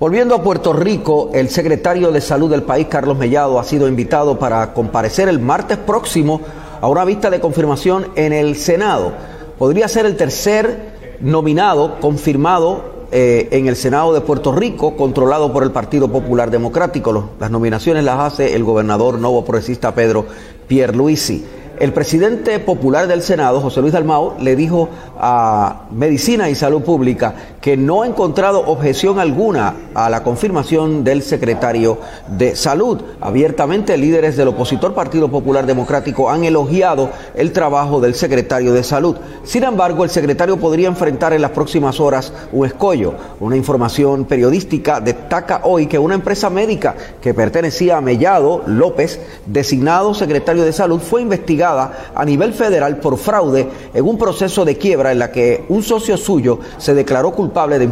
[0.00, 4.38] Volviendo a Puerto Rico, el secretario de Salud del país, Carlos Mellado, ha sido invitado
[4.38, 6.40] para comparecer el martes próximo
[6.80, 9.12] a una vista de confirmación en el Senado.
[9.58, 15.64] Podría ser el tercer nominado confirmado eh, en el Senado de Puerto Rico, controlado por
[15.64, 17.32] el Partido Popular Democrático.
[17.38, 20.24] las nominaciones las hace el gobernador nuevo progresista Pedro
[20.66, 21.44] Pierluisi.
[21.80, 27.34] El presidente popular del Senado, José Luis Dalmao, le dijo a Medicina y Salud Pública
[27.62, 31.96] que no ha encontrado objeción alguna a la confirmación del secretario
[32.28, 33.00] de Salud.
[33.22, 39.16] Abiertamente, líderes del opositor Partido Popular Democrático han elogiado el trabajo del secretario de Salud.
[39.44, 43.14] Sin embargo, el secretario podría enfrentar en las próximas horas un escollo.
[43.40, 50.12] Una información periodística destaca hoy que una empresa médica que pertenecía a Mellado López, designado
[50.12, 55.12] secretario de Salud, fue investigada a nivel federal por fraude en un proceso de quiebra
[55.12, 57.88] en la que un socio suyo se declaró culpable de,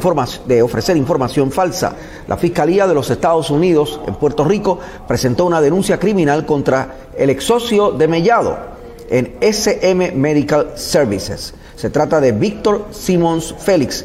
[0.47, 1.95] de ofrecer información falsa.
[2.27, 7.31] La Fiscalía de los Estados Unidos en Puerto Rico presentó una denuncia criminal contra el
[7.31, 8.57] ex socio de Mellado
[9.11, 11.55] en SM Medical Services.
[11.77, 14.05] Se trata de Víctor Simmons Félix.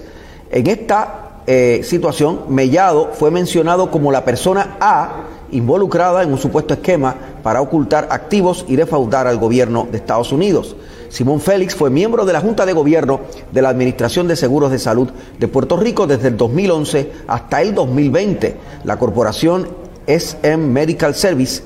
[0.50, 5.24] En esta eh, situación, Mellado fue mencionado como la persona A
[5.54, 10.76] involucrada en un supuesto esquema para ocultar activos y defraudar al gobierno de Estados Unidos.
[11.10, 14.80] Simón Félix fue miembro de la Junta de Gobierno de la Administración de Seguros de
[14.80, 18.58] Salud de Puerto Rico desde el 2011 hasta el 2020.
[18.84, 19.68] La corporación
[20.08, 21.62] SM Medical Service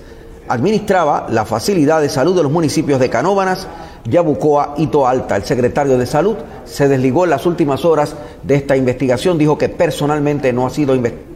[0.50, 3.68] administraba la facilidad de salud de los municipios de Canóbanas,
[4.04, 5.38] Yabucoa y Toalta.
[5.38, 6.36] El secretario de Salud
[6.66, 10.94] se desligó en las últimas horas de esta investigación, dijo que personalmente no ha sido
[10.94, 11.27] investigado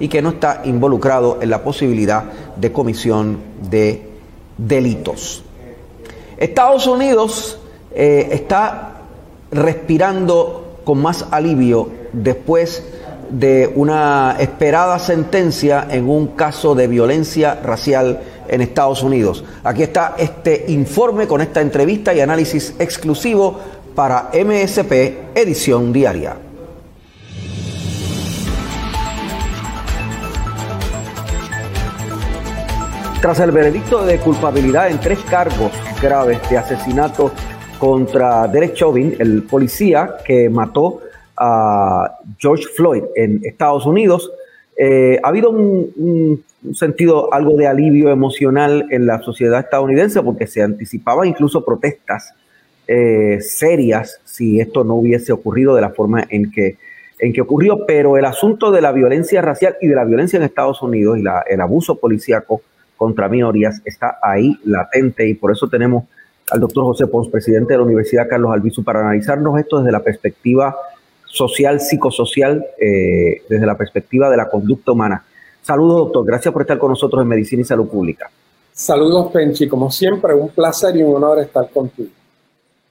[0.00, 2.24] y que no está involucrado en la posibilidad
[2.56, 3.38] de comisión
[3.70, 4.08] de
[4.56, 5.42] delitos.
[6.36, 7.58] Estados Unidos
[7.94, 9.02] eh, está
[9.50, 12.82] respirando con más alivio después
[13.30, 19.44] de una esperada sentencia en un caso de violencia racial en Estados Unidos.
[19.64, 23.58] Aquí está este informe con esta entrevista y análisis exclusivo
[23.94, 24.92] para MSP
[25.34, 26.45] Edición Diaria.
[33.20, 37.32] Tras el veredicto de culpabilidad en tres cargos graves de asesinato
[37.78, 41.00] contra Derek Chauvin, el policía que mató
[41.36, 44.30] a George Floyd en Estados Unidos,
[44.76, 46.44] eh, ha habido un,
[46.74, 52.34] sentido algo de alivio emocional en la sociedad estadounidense porque se anticipaban incluso protestas
[52.88, 56.76] eh, serias si esto no hubiese ocurrido de la forma en que,
[57.18, 60.42] en que ocurrió, pero el asunto de la violencia racial y de la violencia en
[60.42, 62.60] Estados Unidos y el abuso policíaco
[62.96, 66.04] contra minorías está ahí latente y por eso tenemos
[66.50, 70.00] al doctor José Pons, presidente de la Universidad Carlos Albizu, para analizarnos esto desde la
[70.00, 70.76] perspectiva
[71.26, 75.24] social, psicosocial, eh, desde la perspectiva de la conducta humana.
[75.62, 76.26] Saludos, doctor.
[76.26, 78.30] Gracias por estar con nosotros en Medicina y Salud Pública.
[78.72, 79.68] Saludos, Penchi.
[79.68, 82.10] Como siempre, un placer y un honor estar contigo.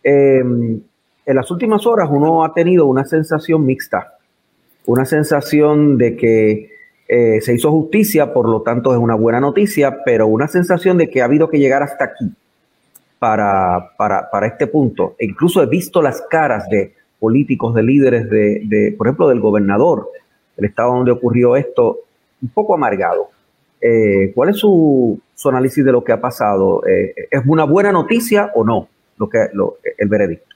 [0.03, 0.81] Em,
[1.25, 4.17] en las últimas horas uno ha tenido una sensación mixta,
[4.85, 6.74] una sensación de que
[7.07, 11.09] eh, se hizo justicia, por lo tanto es una buena noticia, pero una sensación de
[11.09, 12.31] que ha habido que llegar hasta aquí
[13.19, 15.15] para, para, este punto.
[15.19, 20.09] E incluso he visto las caras de políticos, de líderes, de, por ejemplo, del gobernador
[20.57, 21.99] del estado donde ocurrió esto,
[22.41, 23.29] un poco amargado.
[23.81, 26.85] Eh, ¿Cuál es su, análisis de lo que ha pasado?
[26.87, 28.87] Eh, ¿Es una buena noticia o no
[29.17, 29.47] lo que,
[29.97, 30.54] el veredicto?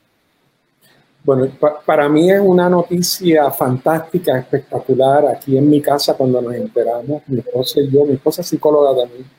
[1.30, 1.48] Bueno,
[1.86, 5.28] para mí es una noticia fantástica, espectacular.
[5.28, 9.00] Aquí en mi casa, cuando nos enteramos, mi esposa y yo, mi esposa es psicóloga
[9.00, 9.30] también,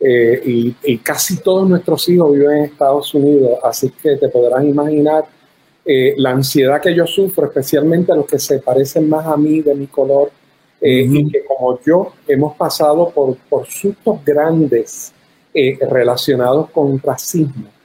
[0.00, 5.26] eh, y, casi todos nuestros hijos viven en Estados Unidos, así que te podrás imaginar
[5.84, 9.74] eh, la ansiedad que yo sufro, especialmente los que se parecen más a mí, de
[9.74, 10.30] mi color,
[10.80, 15.12] eh, y que como yo hemos pasado por, por sustos grandes
[15.90, 17.75] relacionados con racismo.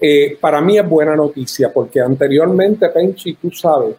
[0.00, 3.96] Eh, para mí es buena noticia porque anteriormente, Penchi, tú sabes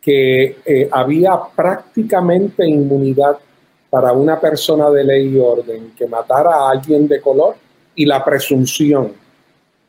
[0.00, 3.38] que eh, había prácticamente inmunidad
[3.90, 7.56] para una persona de ley y orden que matara a alguien de color
[7.94, 9.12] y la presunción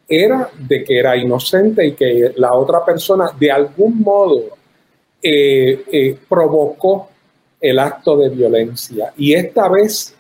[0.07, 4.57] era de que era inocente y que la otra persona de algún modo
[5.21, 7.09] eh, provocó
[7.59, 9.13] el acto de violencia.
[9.17, 10.15] Y esta vez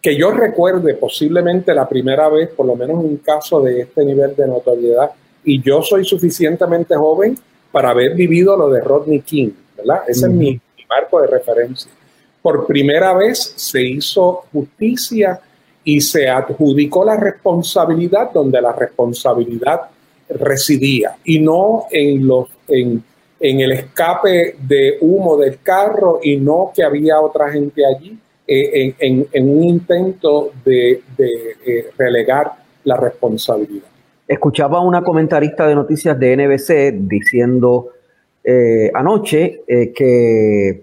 [0.00, 4.34] que yo recuerde posiblemente la primera vez, por lo menos un caso de este nivel
[4.34, 5.10] de notoriedad,
[5.44, 7.36] y yo soy suficientemente joven
[7.70, 10.02] para haber vivido lo de Rodney King, ¿verdad?
[10.08, 11.90] Ese es mi, marco de referencia.
[12.42, 15.40] Por primera vez se hizo justicia
[15.84, 19.82] y se adjudicó la responsabilidad donde la responsabilidad
[20.28, 23.04] residía y no en los en,
[23.38, 28.18] el escape de humo del carro y no que había otra gente allí
[28.52, 32.50] eh, en, un intento de, eh, relegar
[32.82, 33.86] la responsabilidad.
[34.26, 37.90] Escuchaba a una comentarista de noticias de NBC diciendo
[38.42, 39.62] eh, anoche
[39.94, 40.82] que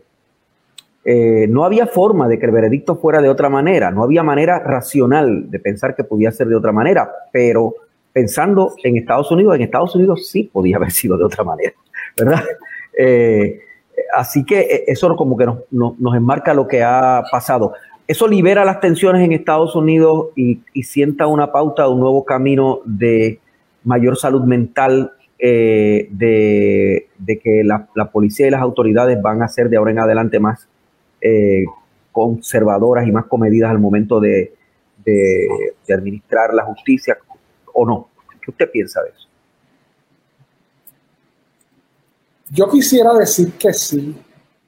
[1.49, 5.51] no había forma de que el veredicto fuera de otra manera, no había manera racional
[5.51, 7.75] de pensar que podía ser de otra manera, pero
[8.13, 11.73] pensando en Estados Unidos, en Estados Unidos sí podía haber sido de otra manera,
[12.17, 12.43] ¿verdad?
[14.13, 17.73] así que eh, eso como que nos, enmarca lo que ha pasado.
[18.07, 22.79] Eso libera las tensiones en Estados Unidos y, sienta una pauta de un nuevo camino
[22.85, 23.39] de
[23.83, 27.07] mayor salud mental, eh, de,
[27.43, 30.67] que la, policía y las autoridades van a ser de ahora en adelante más
[32.11, 34.53] conservadoras y más comedidas al momento de,
[35.05, 37.17] de administrar la justicia
[37.73, 38.09] o no?
[38.41, 39.26] ¿Qué usted piensa de eso?
[42.49, 44.15] Yo quisiera decir que sí,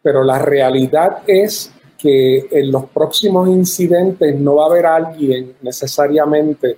[0.02, 6.78] pero la realidad es que en los próximos incidentes no va a haber alguien necesariamente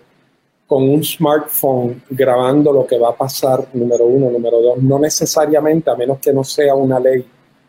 [0.68, 5.90] con un smartphone grabando lo que va a pasar, número uno, número dos, no necesariamente,
[5.90, 7.26] a menos que no sea una ley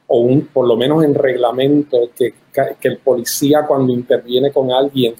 [0.06, 5.14] o un, por lo menos en reglamento, que, que el policía cuando interviene con alguien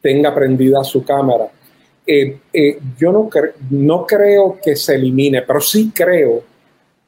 [0.00, 1.48] tenga prendida su cámara.
[2.06, 3.30] Eh, eh, yo no,
[3.70, 6.42] no creo que se elimine, pero sí creo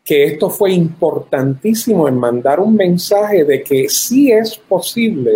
[0.07, 5.33] que esto fue importantísimo en mandar un mensaje de que sí es posible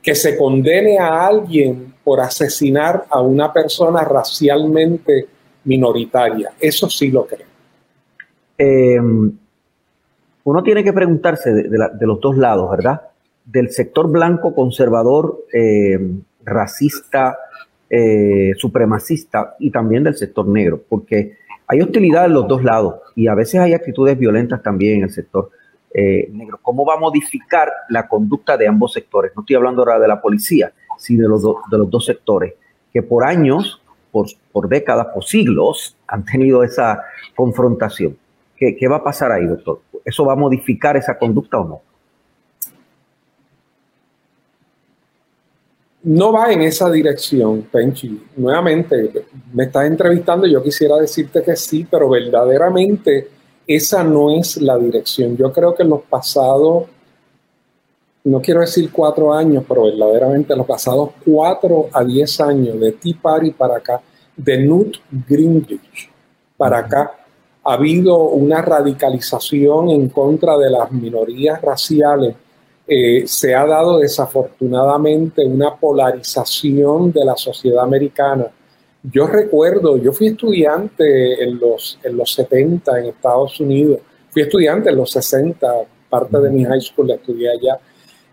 [0.00, 5.26] que se condene a alguien por asesinar a una persona racialmente
[5.64, 6.52] minoritaria.
[6.60, 7.48] Eso sí lo creo.
[8.56, 9.32] Em,
[10.44, 13.02] uno tiene que preguntarse de, los dos lados, ¿verdad?
[13.44, 17.36] Del sector blanco conservador, em, racista,
[17.90, 23.28] eh, supremacista y también del sector negro, porque hay hostilidad en los dos lados y
[23.28, 25.50] a veces hay actitudes violentas también en el sector
[25.92, 26.58] eh, negro.
[26.62, 29.32] ¿Cómo va a modificar la conducta de ambos sectores?
[29.34, 32.54] No estoy hablando ahora de la policía, sino de los, de los dos sectores,
[32.92, 33.80] que por años,
[34.12, 37.02] por, por, décadas, por siglos han tenido esa
[37.34, 38.16] confrontación.
[38.56, 39.80] ¿Qué, ¿Qué va a pasar ahí, doctor?
[40.04, 41.80] ¿Eso va a modificar esa conducta o no?
[46.06, 48.22] No va en esa dirección, Penchi.
[48.36, 49.10] Nuevamente,
[49.52, 53.28] me estás entrevistando yo quisiera decirte que sí, pero verdaderamente
[53.66, 55.36] esa no es la dirección.
[55.36, 56.84] Yo creo que en los pasados,
[58.22, 62.92] no quiero decir cuatro años, pero verdaderamente en los pasados cuatro a diez años de
[62.92, 64.00] Tea Party para acá,
[64.36, 66.08] de Newt Gingrich
[66.56, 67.16] para acá,
[67.64, 72.36] ha habido una radicalización en contra de las minorías raciales
[72.88, 78.46] eh, se ha dado desafortunadamente una polarización de la sociedad americana.
[79.02, 84.90] Yo recuerdo, yo fui estudiante en los, en los 70 en Estados Unidos, fui estudiante
[84.90, 85.66] en los 60,
[86.08, 87.78] parte de mi high school la estudié allá,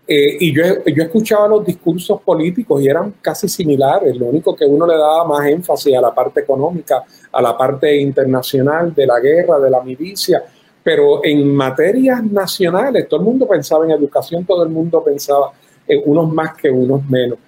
[0.06, 4.66] eh, y yo, yo escuchaba los discursos políticos y eran casi similares, lo único que
[4.66, 9.18] uno le daba más énfasis a la parte económica, a la parte internacional de la
[9.18, 10.44] guerra, de la milicia,
[10.84, 15.50] pero en materias nacionales, todo el mundo pensaba en educación, todo el mundo pensaba
[15.88, 17.38] en unos más que unos menos.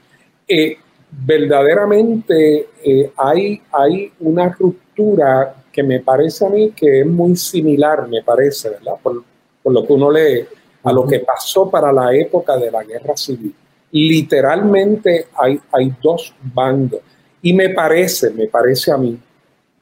[0.49, 0.78] Eh,
[1.11, 8.09] verdaderamente eh, hay, hay una ruptura que me parece a mí que es muy similar,
[8.09, 8.95] me parece, ¿verdad?
[9.03, 9.22] Por,
[9.66, 10.47] lo que uno lee,
[10.84, 13.53] a lo que pasó para la época de la guerra civil.
[13.91, 17.01] Literalmente hay, hay dos bandos.
[17.43, 19.18] Y me parece, me parece a mí,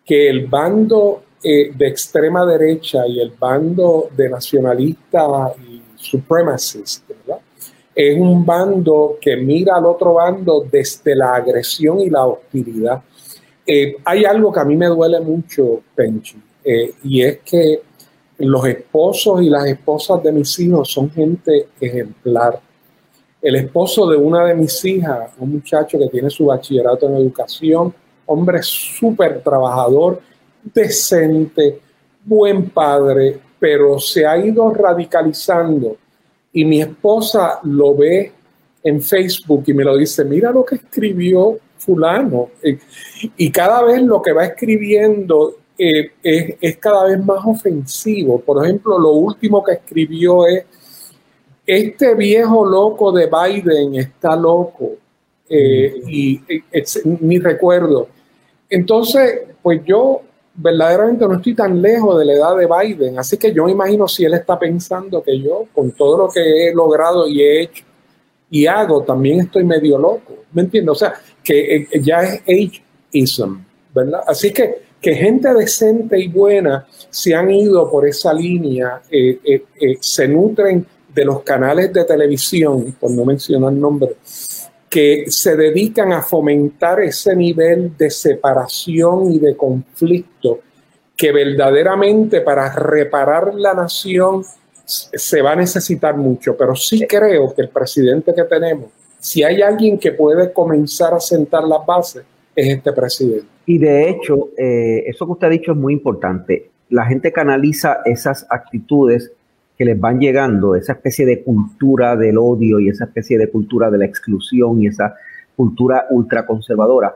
[0.04, 7.16] que el bando eh, de extrema derecha y el bando de nacionalistas y supremacistas,
[7.94, 13.02] Es un bando que mira al otro bando desde la agresión y la hostilidad.
[13.66, 17.82] Eh, hay algo que a mí me duele mucho, Penchi, eh, y es que
[18.38, 22.58] los esposos y las esposas de mis hijos son gente ejemplar.
[23.42, 27.94] El esposo de una de mis hijas, un muchacho que tiene su bachillerato en educación,
[28.24, 30.22] hombre súper trabajador
[30.72, 31.80] decente,
[32.24, 35.96] buen padre, pero se ha ido radicalizando
[36.52, 38.32] y mi esposa lo ve
[38.82, 42.50] en Facebook y me lo dice, mira lo que escribió fulano.
[43.36, 48.40] Y cada vez lo que va escribiendo eh, es, es, cada vez más ofensivo.
[48.40, 50.64] Por ejemplo, lo último que escribió es,
[51.66, 54.92] este viejo loco de Biden está loco.
[55.48, 56.40] eh, y
[57.20, 58.08] mi recuerdo.
[58.68, 60.22] Entonces, pues yo
[60.54, 64.06] verdaderamente no estoy tan lejos de la edad de Biden, así que yo me imagino
[64.06, 67.84] si él está pensando que yo, con todo lo que he logrado y he hecho
[68.50, 70.92] y hago, también estoy medio loco, ¿me entiendes?
[70.92, 74.20] O sea, que eh, ya es ageism, ¿verdad?
[74.26, 79.98] Así que que gente decente y buena se han ido por esa línea, eh, eh,
[80.00, 84.16] se nutren de los canales de televisión, por no mencionar nombre,
[84.94, 90.60] que se dedican a fomentar ese nivel de separación y de conflicto
[91.16, 94.44] que verdaderamente para reparar la nación
[94.84, 99.62] se va a necesitar mucho, pero sí creo que el presidente que tenemos, si hay
[99.62, 102.22] alguien que puede comenzar a sentar las bases,
[102.54, 103.48] es este presidente.
[103.66, 106.70] Y de hecho, eh, eso que usted ha dicho es muy importante.
[106.90, 109.32] La gente canaliza esas actitudes
[109.76, 113.90] que les van llegando, esa especie de cultura del odio y esa especie de cultura
[113.90, 115.14] de la exclusión y esa
[115.56, 117.14] cultura ultraconservadora,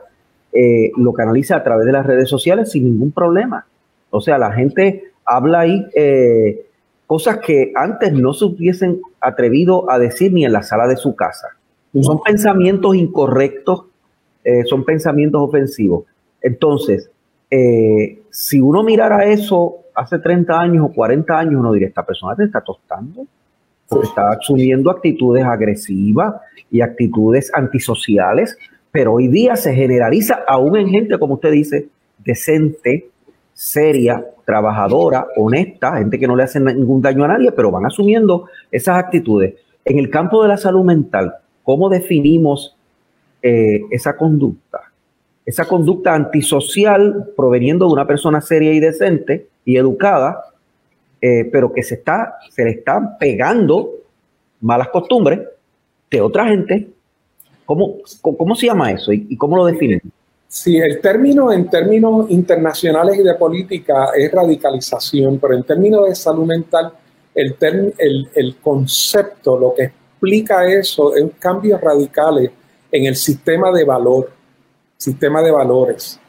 [0.51, 3.65] eh, lo canaliza a través de las redes sociales sin ningún problema.
[4.09, 6.65] O sea, la gente habla ahí eh,
[7.05, 11.15] cosas que antes no se hubiesen atrevido a decir ni en la sala de su
[11.15, 11.47] casa.
[12.01, 13.85] Son pensamientos incorrectos,
[14.43, 16.05] eh, son pensamientos ofensivos.
[16.41, 17.09] Entonces,
[18.29, 22.45] si uno mirara eso hace 30 años o 40 años uno diría, esta persona te
[22.45, 23.25] está tostando,
[23.87, 26.35] porque está asumiendo actitudes agresivas
[26.71, 28.57] y actitudes antisociales,
[28.91, 31.89] pero hoy día se generaliza aún en gente, como usted dice,
[32.19, 33.09] decente,
[33.53, 38.45] seria, trabajadora, honesta, gente que no le hace ningún daño a nadie, pero van asumiendo
[38.71, 39.55] esas actitudes.
[39.85, 42.75] En el campo de la salud mental, ¿cómo definimos
[43.41, 44.88] eh, esa conducta?
[45.49, 50.45] Esa conducta antisocial proveniendo de una persona seria y decente y educada,
[51.19, 53.89] eh, pero que se, está, se le están pegando
[54.61, 55.39] malas costumbres
[56.11, 56.87] de otra gente.
[57.65, 59.99] ¿Cómo, cómo se llama eso y, cómo lo definen?
[60.47, 66.13] Sí, el término en términos internacionales y de política es radicalización, pero en términos de
[66.13, 66.93] salud mental,
[67.33, 67.55] el,
[67.97, 72.51] el, el concepto, lo que explica eso es cambios radicales
[72.91, 74.38] en el sistema de valor
[74.99, 76.19] sistema de valores.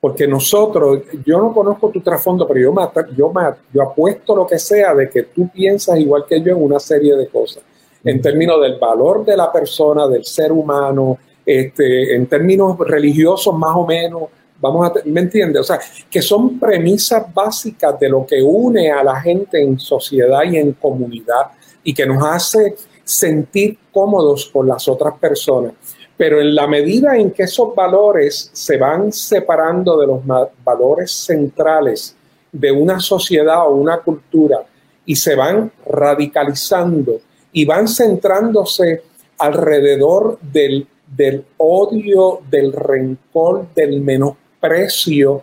[0.00, 3.42] Porque nosotros, yo no conozco tu trasfondo, pero yo, me,
[3.72, 7.16] yo apuesto lo que sea de que tú piensas igual que yo en una serie
[7.16, 7.62] de cosas.
[8.04, 13.74] En términos del valor de la persona, del ser humano, este, en términos religiosos más
[13.74, 14.22] o menos,
[14.60, 15.60] vamos a, ¿me entiendes?
[15.60, 20.42] O sea, que son premisas básicas de lo que une a la gente en sociedad
[20.44, 21.50] y en comunidad
[21.82, 25.74] y que nos hace sentir cómodos con las otras personas.
[26.16, 30.20] Pero en la medida en que esos valores se van separando de los
[30.64, 32.14] valores centrales
[32.52, 34.64] de una sociedad o una cultura
[35.06, 37.20] y se van radicalizando
[37.52, 39.02] y van centrándose
[39.38, 45.42] alrededor del, del odio, del rencor, del menosprecio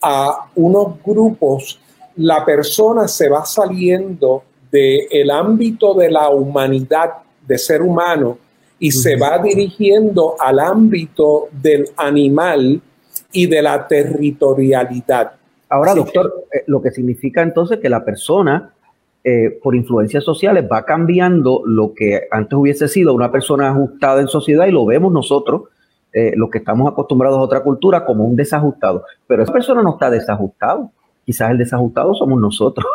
[0.00, 1.80] a unos grupos,
[2.16, 7.10] la persona se va saliendo del ámbito de la humanidad,
[7.46, 8.38] de ser humano,
[8.78, 12.80] y se va dirigiendo al ámbito del animal
[13.32, 15.32] y de la territorialidad.
[15.68, 18.72] Ahora, doctor, eh, lo que significa entonces que la persona,
[19.22, 24.28] eh, por influencias sociales, va cambiando lo que antes hubiese sido una persona ajustada en
[24.28, 25.62] sociedad y lo vemos nosotros,
[26.12, 29.04] eh, los que estamos acostumbrados a otra cultura, como un desajustado.
[29.26, 30.92] Pero esa persona no está desajustado.
[31.24, 32.86] Quizás el desajustado somos nosotros,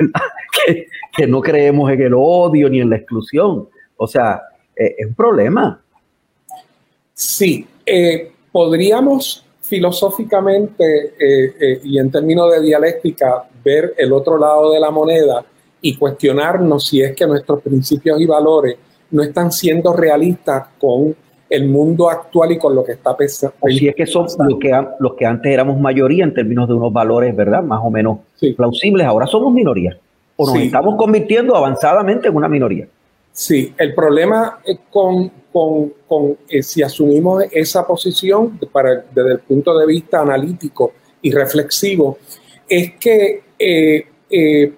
[0.66, 3.68] que, que no creemos en el odio ni en la exclusión.
[3.96, 4.42] O sea,
[4.76, 5.80] eh, es un problema.
[7.12, 14.80] Sí, eh, podríamos filosóficamente eh, y en términos de dialéctica ver el otro lado de
[14.80, 15.44] la moneda
[15.80, 18.76] y cuestionarnos si es que nuestros principios y valores
[19.10, 21.14] no están siendo realistas con
[21.48, 23.54] el mundo actual y con lo que está pensando.
[23.60, 26.74] O si es que son los que, los que antes éramos mayoría en términos de
[26.74, 27.62] unos valores, ¿verdad?
[27.62, 28.18] Más o menos
[28.56, 29.96] plausibles, ahora somos minoría.
[30.36, 32.88] O nos estamos convirtiendo avanzadamente en una minoría.
[33.36, 34.60] Sí, el problema
[34.90, 40.92] con, con, con eh, si asumimos esa posición para, desde el punto de vista analítico
[41.20, 42.18] y reflexivo,
[42.68, 44.72] es que eh, eh,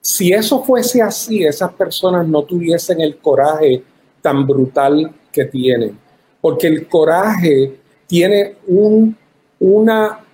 [0.00, 3.82] si eso fuese así, esas personas no tuviesen el coraje
[4.22, 5.98] tan brutal que tienen,
[6.40, 7.74] porque el coraje
[8.06, 9.14] tiene un,
[9.60, 10.24] una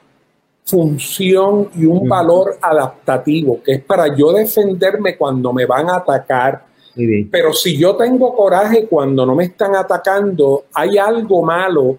[0.64, 6.72] función y un valor adaptativo, que es para yo defenderme cuando me van a atacar
[7.30, 11.98] pero si yo tengo coraje cuando no me están atacando, hay algo malo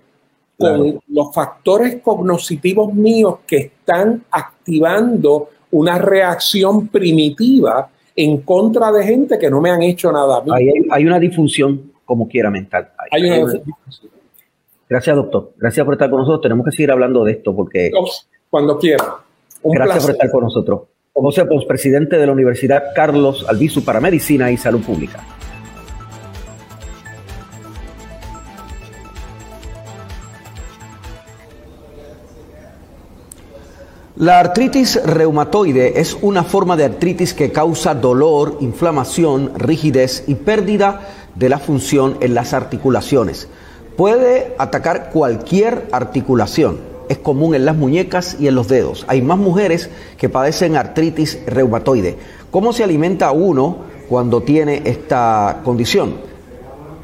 [0.58, 9.38] con los factores cognitivos míos que están activando una reacción primitiva en contra de gente
[9.38, 10.42] que no me han hecho nada.
[10.54, 12.90] Hay, hay, una disfunción como quiera mental.
[13.12, 13.52] Hay, una
[14.88, 15.52] Gracias, doctor.
[15.58, 16.42] Gracias por estar con nosotros.
[16.42, 17.92] Tenemos que seguir hablando de esto porque...
[18.50, 19.18] Cuando quiera.
[19.64, 20.82] Gracias por estar con nosotros.
[21.18, 25.24] José Pons, presidente de la Universidad Carlos Albizu para Medicina y Salud Pública.
[34.18, 41.02] La artritis reumatoide es una forma de artritis que causa dolor, inflamación, rigidez y pérdida
[41.36, 43.48] de la función en las articulaciones.
[43.96, 46.95] Puede atacar cualquier articulación.
[47.10, 49.06] Es común en las muñecas y en los dedos.
[49.08, 52.16] Hay más mujeres que padecen artritis reumatoide.
[52.52, 53.78] ¿Cómo se alimenta uno
[54.08, 56.16] cuando tiene esta condición?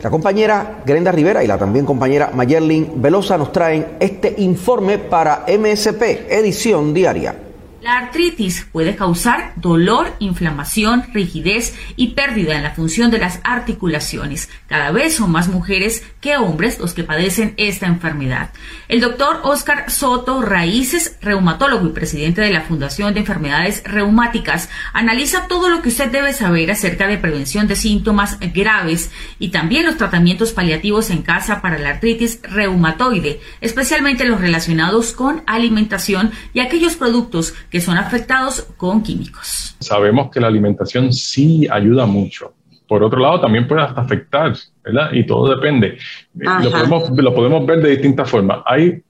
[0.02, 5.46] La compañera Grenda Rivera y la también compañera Mayerlin Velosa nos traen este informe para
[5.48, 7.51] MSP, edición diaria.
[7.82, 14.50] La artritis puede causar dolor, inflamación, rigidez y pérdida en la función de las articulaciones.
[14.68, 18.52] Cada vez son más mujeres que hombres los que padecen esta enfermedad.
[18.88, 25.48] El doctor Oscar Soto Raíces, reumatólogo y presidente de la Fundación de Enfermedades Reumáticas, analiza
[25.48, 29.10] todo lo que usted debe saber acerca de prevención de síntomas graves
[29.40, 35.42] y también los tratamientos paliativos en casa para la artritis reumatoide, especialmente los relacionados con
[35.48, 39.76] alimentación y aquellos productos que son afectados con químicos.
[39.80, 42.54] Sabemos que la alimentación sí ayuda mucho.
[42.86, 44.54] Por otro lado, también puede afectar,
[44.84, 45.14] ¿verdad?
[45.14, 45.98] Y todo depende.
[46.34, 48.60] Lo podemos, lo podemos, ver de distintas formas.
[48.66, 49.02] Hay,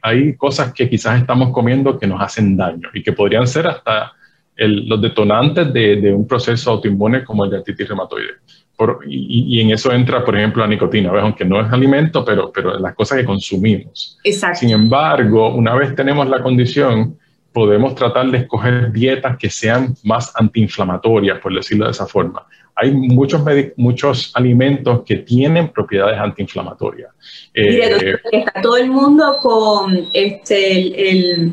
[0.00, 4.14] hay cosas que quizás estamos comiendo que nos hacen daño y que podrían ser hasta
[4.56, 8.32] los detonantes de, de, un proceso autoinmune como el de artritis reumatoide.
[8.76, 11.22] Por, y, y, en eso entra, por ejemplo, la nicotina, ¿ves?
[11.22, 14.18] aunque no es alimento, pero, pero las cosas que consumimos.
[14.24, 14.60] Exacto.
[14.60, 17.18] Sin embargo, una vez tenemos la condición,
[17.58, 22.46] podemos tratar de escoger dietas que sean más antiinflamatorias, por decirlo de esa forma.
[22.76, 23.42] Hay muchos,
[23.76, 27.10] muchos alimentos que tienen propiedades antiinflamatorias.
[27.52, 31.52] Eh, está todo el mundo con este, el,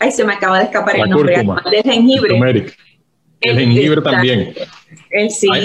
[0.00, 1.34] ay, se me acaba de escapar el nombre,
[1.72, 2.74] el jengibre.
[3.40, 4.54] El, jengibre también.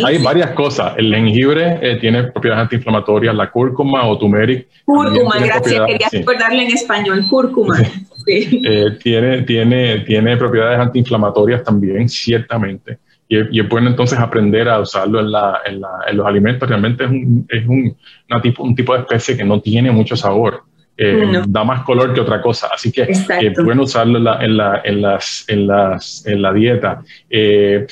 [0.06, 0.94] hay, varias cosas.
[0.98, 4.68] El jengibre eh, tiene propiedades antiinflamatorias, la cúrcuma o turmeric.
[4.86, 5.86] Cúrcuma, gracias.
[5.88, 7.78] Quería recordarle en español, cúrcuma.
[8.28, 13.00] Eh, tiene, tiene, tiene propiedades antiinflamatorias también, ciertamente.
[13.28, 16.70] Y, es bueno entonces aprender a usarlo en, la, en, la, en los alimentos.
[16.70, 17.96] Realmente es, un, es un,
[18.42, 20.64] tipo, un tipo de especie que no tiene mucho sabor.
[21.04, 22.70] Eh, da más color que otra cosa.
[22.72, 23.28] Así que es
[23.64, 27.02] bueno usarlo en la, en la, en las, en las, en la dieta.
[27.28, 27.88] Eh,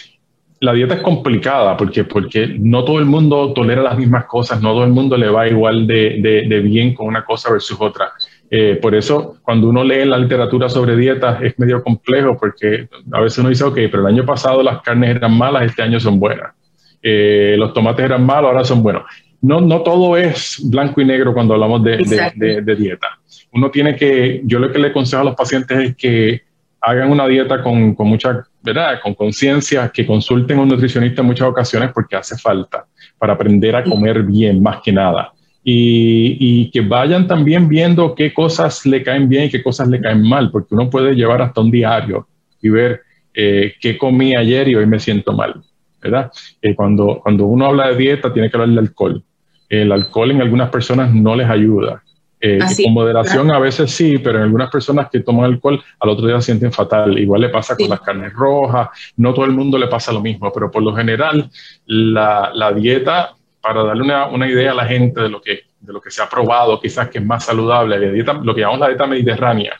[0.60, 4.74] la dieta es complicada porque, porque no todo el mundo tolera las mismas cosas, no
[4.74, 8.12] todo el mundo le va igual de, de, de bien con una cosa versus otra.
[8.52, 13.22] Eh, por eso, cuando uno lee la literatura sobre dietas, es medio complejo porque a
[13.22, 16.20] veces uno dice, ok, pero el año pasado las carnes eran malas, este año son
[16.20, 16.54] buenas.
[17.02, 19.04] Eh, los tomates eran malos, ahora son buenos.
[19.42, 21.98] No, no todo es blanco y negro cuando hablamos de,
[22.36, 23.08] de, dieta.
[23.54, 26.42] Uno tiene que, yo lo que le aconsejo a los pacientes es que
[26.82, 29.00] hagan una dieta con, con mucha, ¿verdad?
[29.02, 32.86] Con conciencia, que consulten a un nutricionista en muchas ocasiones porque hace falta
[33.18, 35.32] para aprender a comer bien, más que nada
[35.64, 40.28] y, que vayan también viendo qué cosas le caen bien y qué cosas le caen
[40.28, 42.28] mal, porque uno puede llevar hasta un diario
[42.62, 43.02] y ver
[43.34, 45.62] eh, qué comí ayer y hoy me siento mal,
[46.02, 46.32] ¿verdad?
[46.62, 49.24] Eh, cuando, cuando uno habla de dieta tiene que hablar del alcohol.
[49.70, 52.04] El alcohol en algunas personas no les ayuda.
[52.42, 56.26] Eh, con moderación a veces sí, pero en algunas personas que toman alcohol al otro
[56.26, 57.18] día se sienten fatal.
[57.20, 60.52] Igual le pasa con las carnes rojas, no todo el mundo le pasa lo mismo,
[60.54, 61.50] pero por lo general
[61.86, 65.94] la, la dieta para darle una, una, idea a la gente de lo, que, de
[65.94, 68.80] lo que se ha probado, quizás que es más saludable, la dieta, lo que llamamos
[68.80, 69.74] la dieta mediterránea,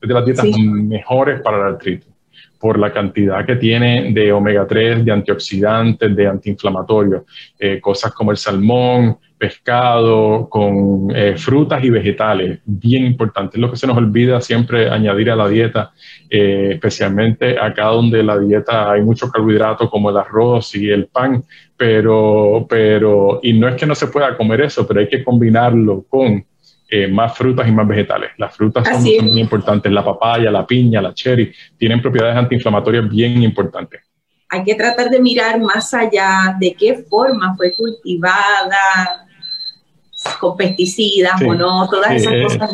[0.00, 2.08] es de las dietas mejores para la artritis,
[2.58, 7.22] por la cantidad que tiene de omega 3, de antioxidantes, de antiinflamatorios,
[7.58, 13.56] eh, cosas como el salmón, pescado, con eh, frutas y vegetales, bien importante.
[13.56, 15.92] Es lo que se nos olvida siempre añadir a la dieta,
[16.28, 21.44] eh, especialmente acá donde la dieta hay mucho carbohidrato como el arroz y el pan,
[21.76, 26.04] pero, pero, y no es que no se pueda comer eso, pero hay que combinarlo
[26.08, 26.44] con
[26.90, 28.30] eh, más frutas y más vegetales.
[28.38, 33.42] Las frutas son, muy importantes, la papaya, la piña, la cherry, tienen propiedades antiinflamatorias bien
[33.42, 34.00] importantes.
[34.48, 39.26] Hay que tratar de mirar más allá de qué forma fue cultivada,
[40.40, 42.70] con pesticidas o no, todas esas eh, cosas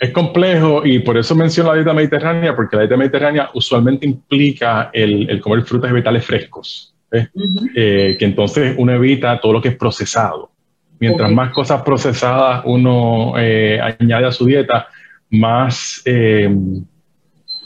[0.00, 4.88] Es complejo y por eso menciono la dieta mediterránea, porque la dieta mediterránea usualmente implica
[4.90, 9.76] el, comer frutas y vegetales frescos, eh, que entonces uno evita todo lo que es
[9.76, 10.55] procesado.
[10.98, 14.88] Mientras más cosas procesadas uno eh, añade a su dieta,
[15.30, 16.02] más,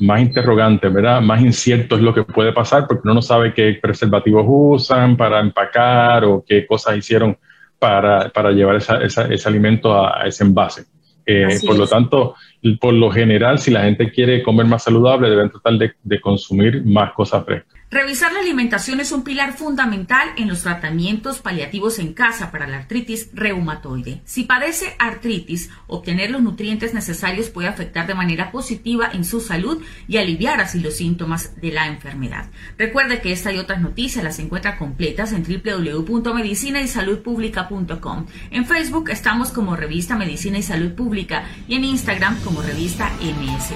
[0.01, 1.21] más interrogante, ¿verdad?
[1.21, 5.41] Más incierto es lo que puede pasar porque uno no sabe qué preservativos usan para
[5.41, 7.37] empacar o qué cosas hicieron
[7.79, 10.85] para, para llevar ese alimento a, ese envase.
[11.27, 12.35] Eh, por lo tanto,
[12.81, 17.13] por lo general, si la gente quiere comer más saludable, deben tratar de, consumir más
[17.13, 17.81] cosas frescas.
[17.93, 22.77] Revisar la alimentación es un pilar fundamental en los tratamientos paliativos en casa para la
[22.77, 24.21] artritis reumatoide.
[24.25, 29.83] Si padece artritis, obtener los nutrientes necesarios puede afectar de manera positiva en su salud
[30.07, 32.49] y aliviar así los síntomas de la enfermedad.
[32.79, 38.27] Recuerde que esta y otras noticias las encuentra completas en www.medicinaysaludpublica.com.
[38.53, 43.75] En Facebook estamos como Revista Medicina y Salud Pública y en Instagram como Revista MSP.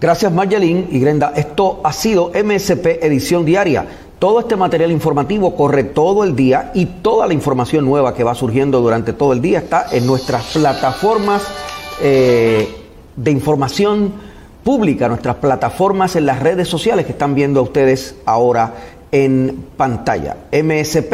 [0.00, 1.32] Gracias Marjolín y Grenda.
[1.34, 3.86] Esto ha sido MSP Edición Diaria.
[4.18, 8.34] Todo este material informativo corre todo el día y toda la información nueva que va
[8.34, 11.42] surgiendo durante todo el día está en nuestras plataformas
[12.02, 12.68] eh,
[13.16, 14.12] de información
[14.62, 18.74] pública, nuestras plataformas en las redes sociales que están viendo ustedes ahora
[19.10, 20.36] en pantalla.
[20.52, 21.12] MSP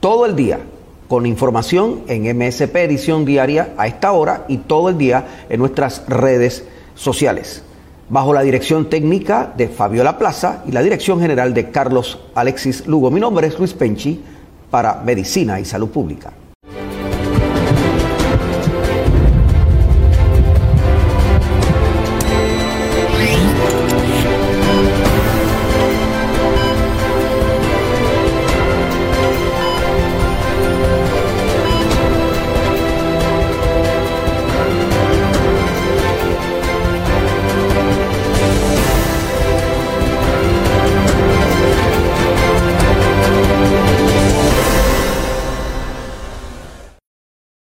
[0.00, 0.58] todo el día
[1.08, 6.04] con información en MSP Edición Diaria a esta hora y todo el día en nuestras
[6.06, 7.62] redes sociales
[8.08, 13.10] bajo la dirección técnica de Fabiola Plaza y la dirección general de Carlos Alexis Lugo.
[13.10, 14.20] Mi nombre es Luis Penchi
[14.70, 16.32] para Medicina y Salud Pública.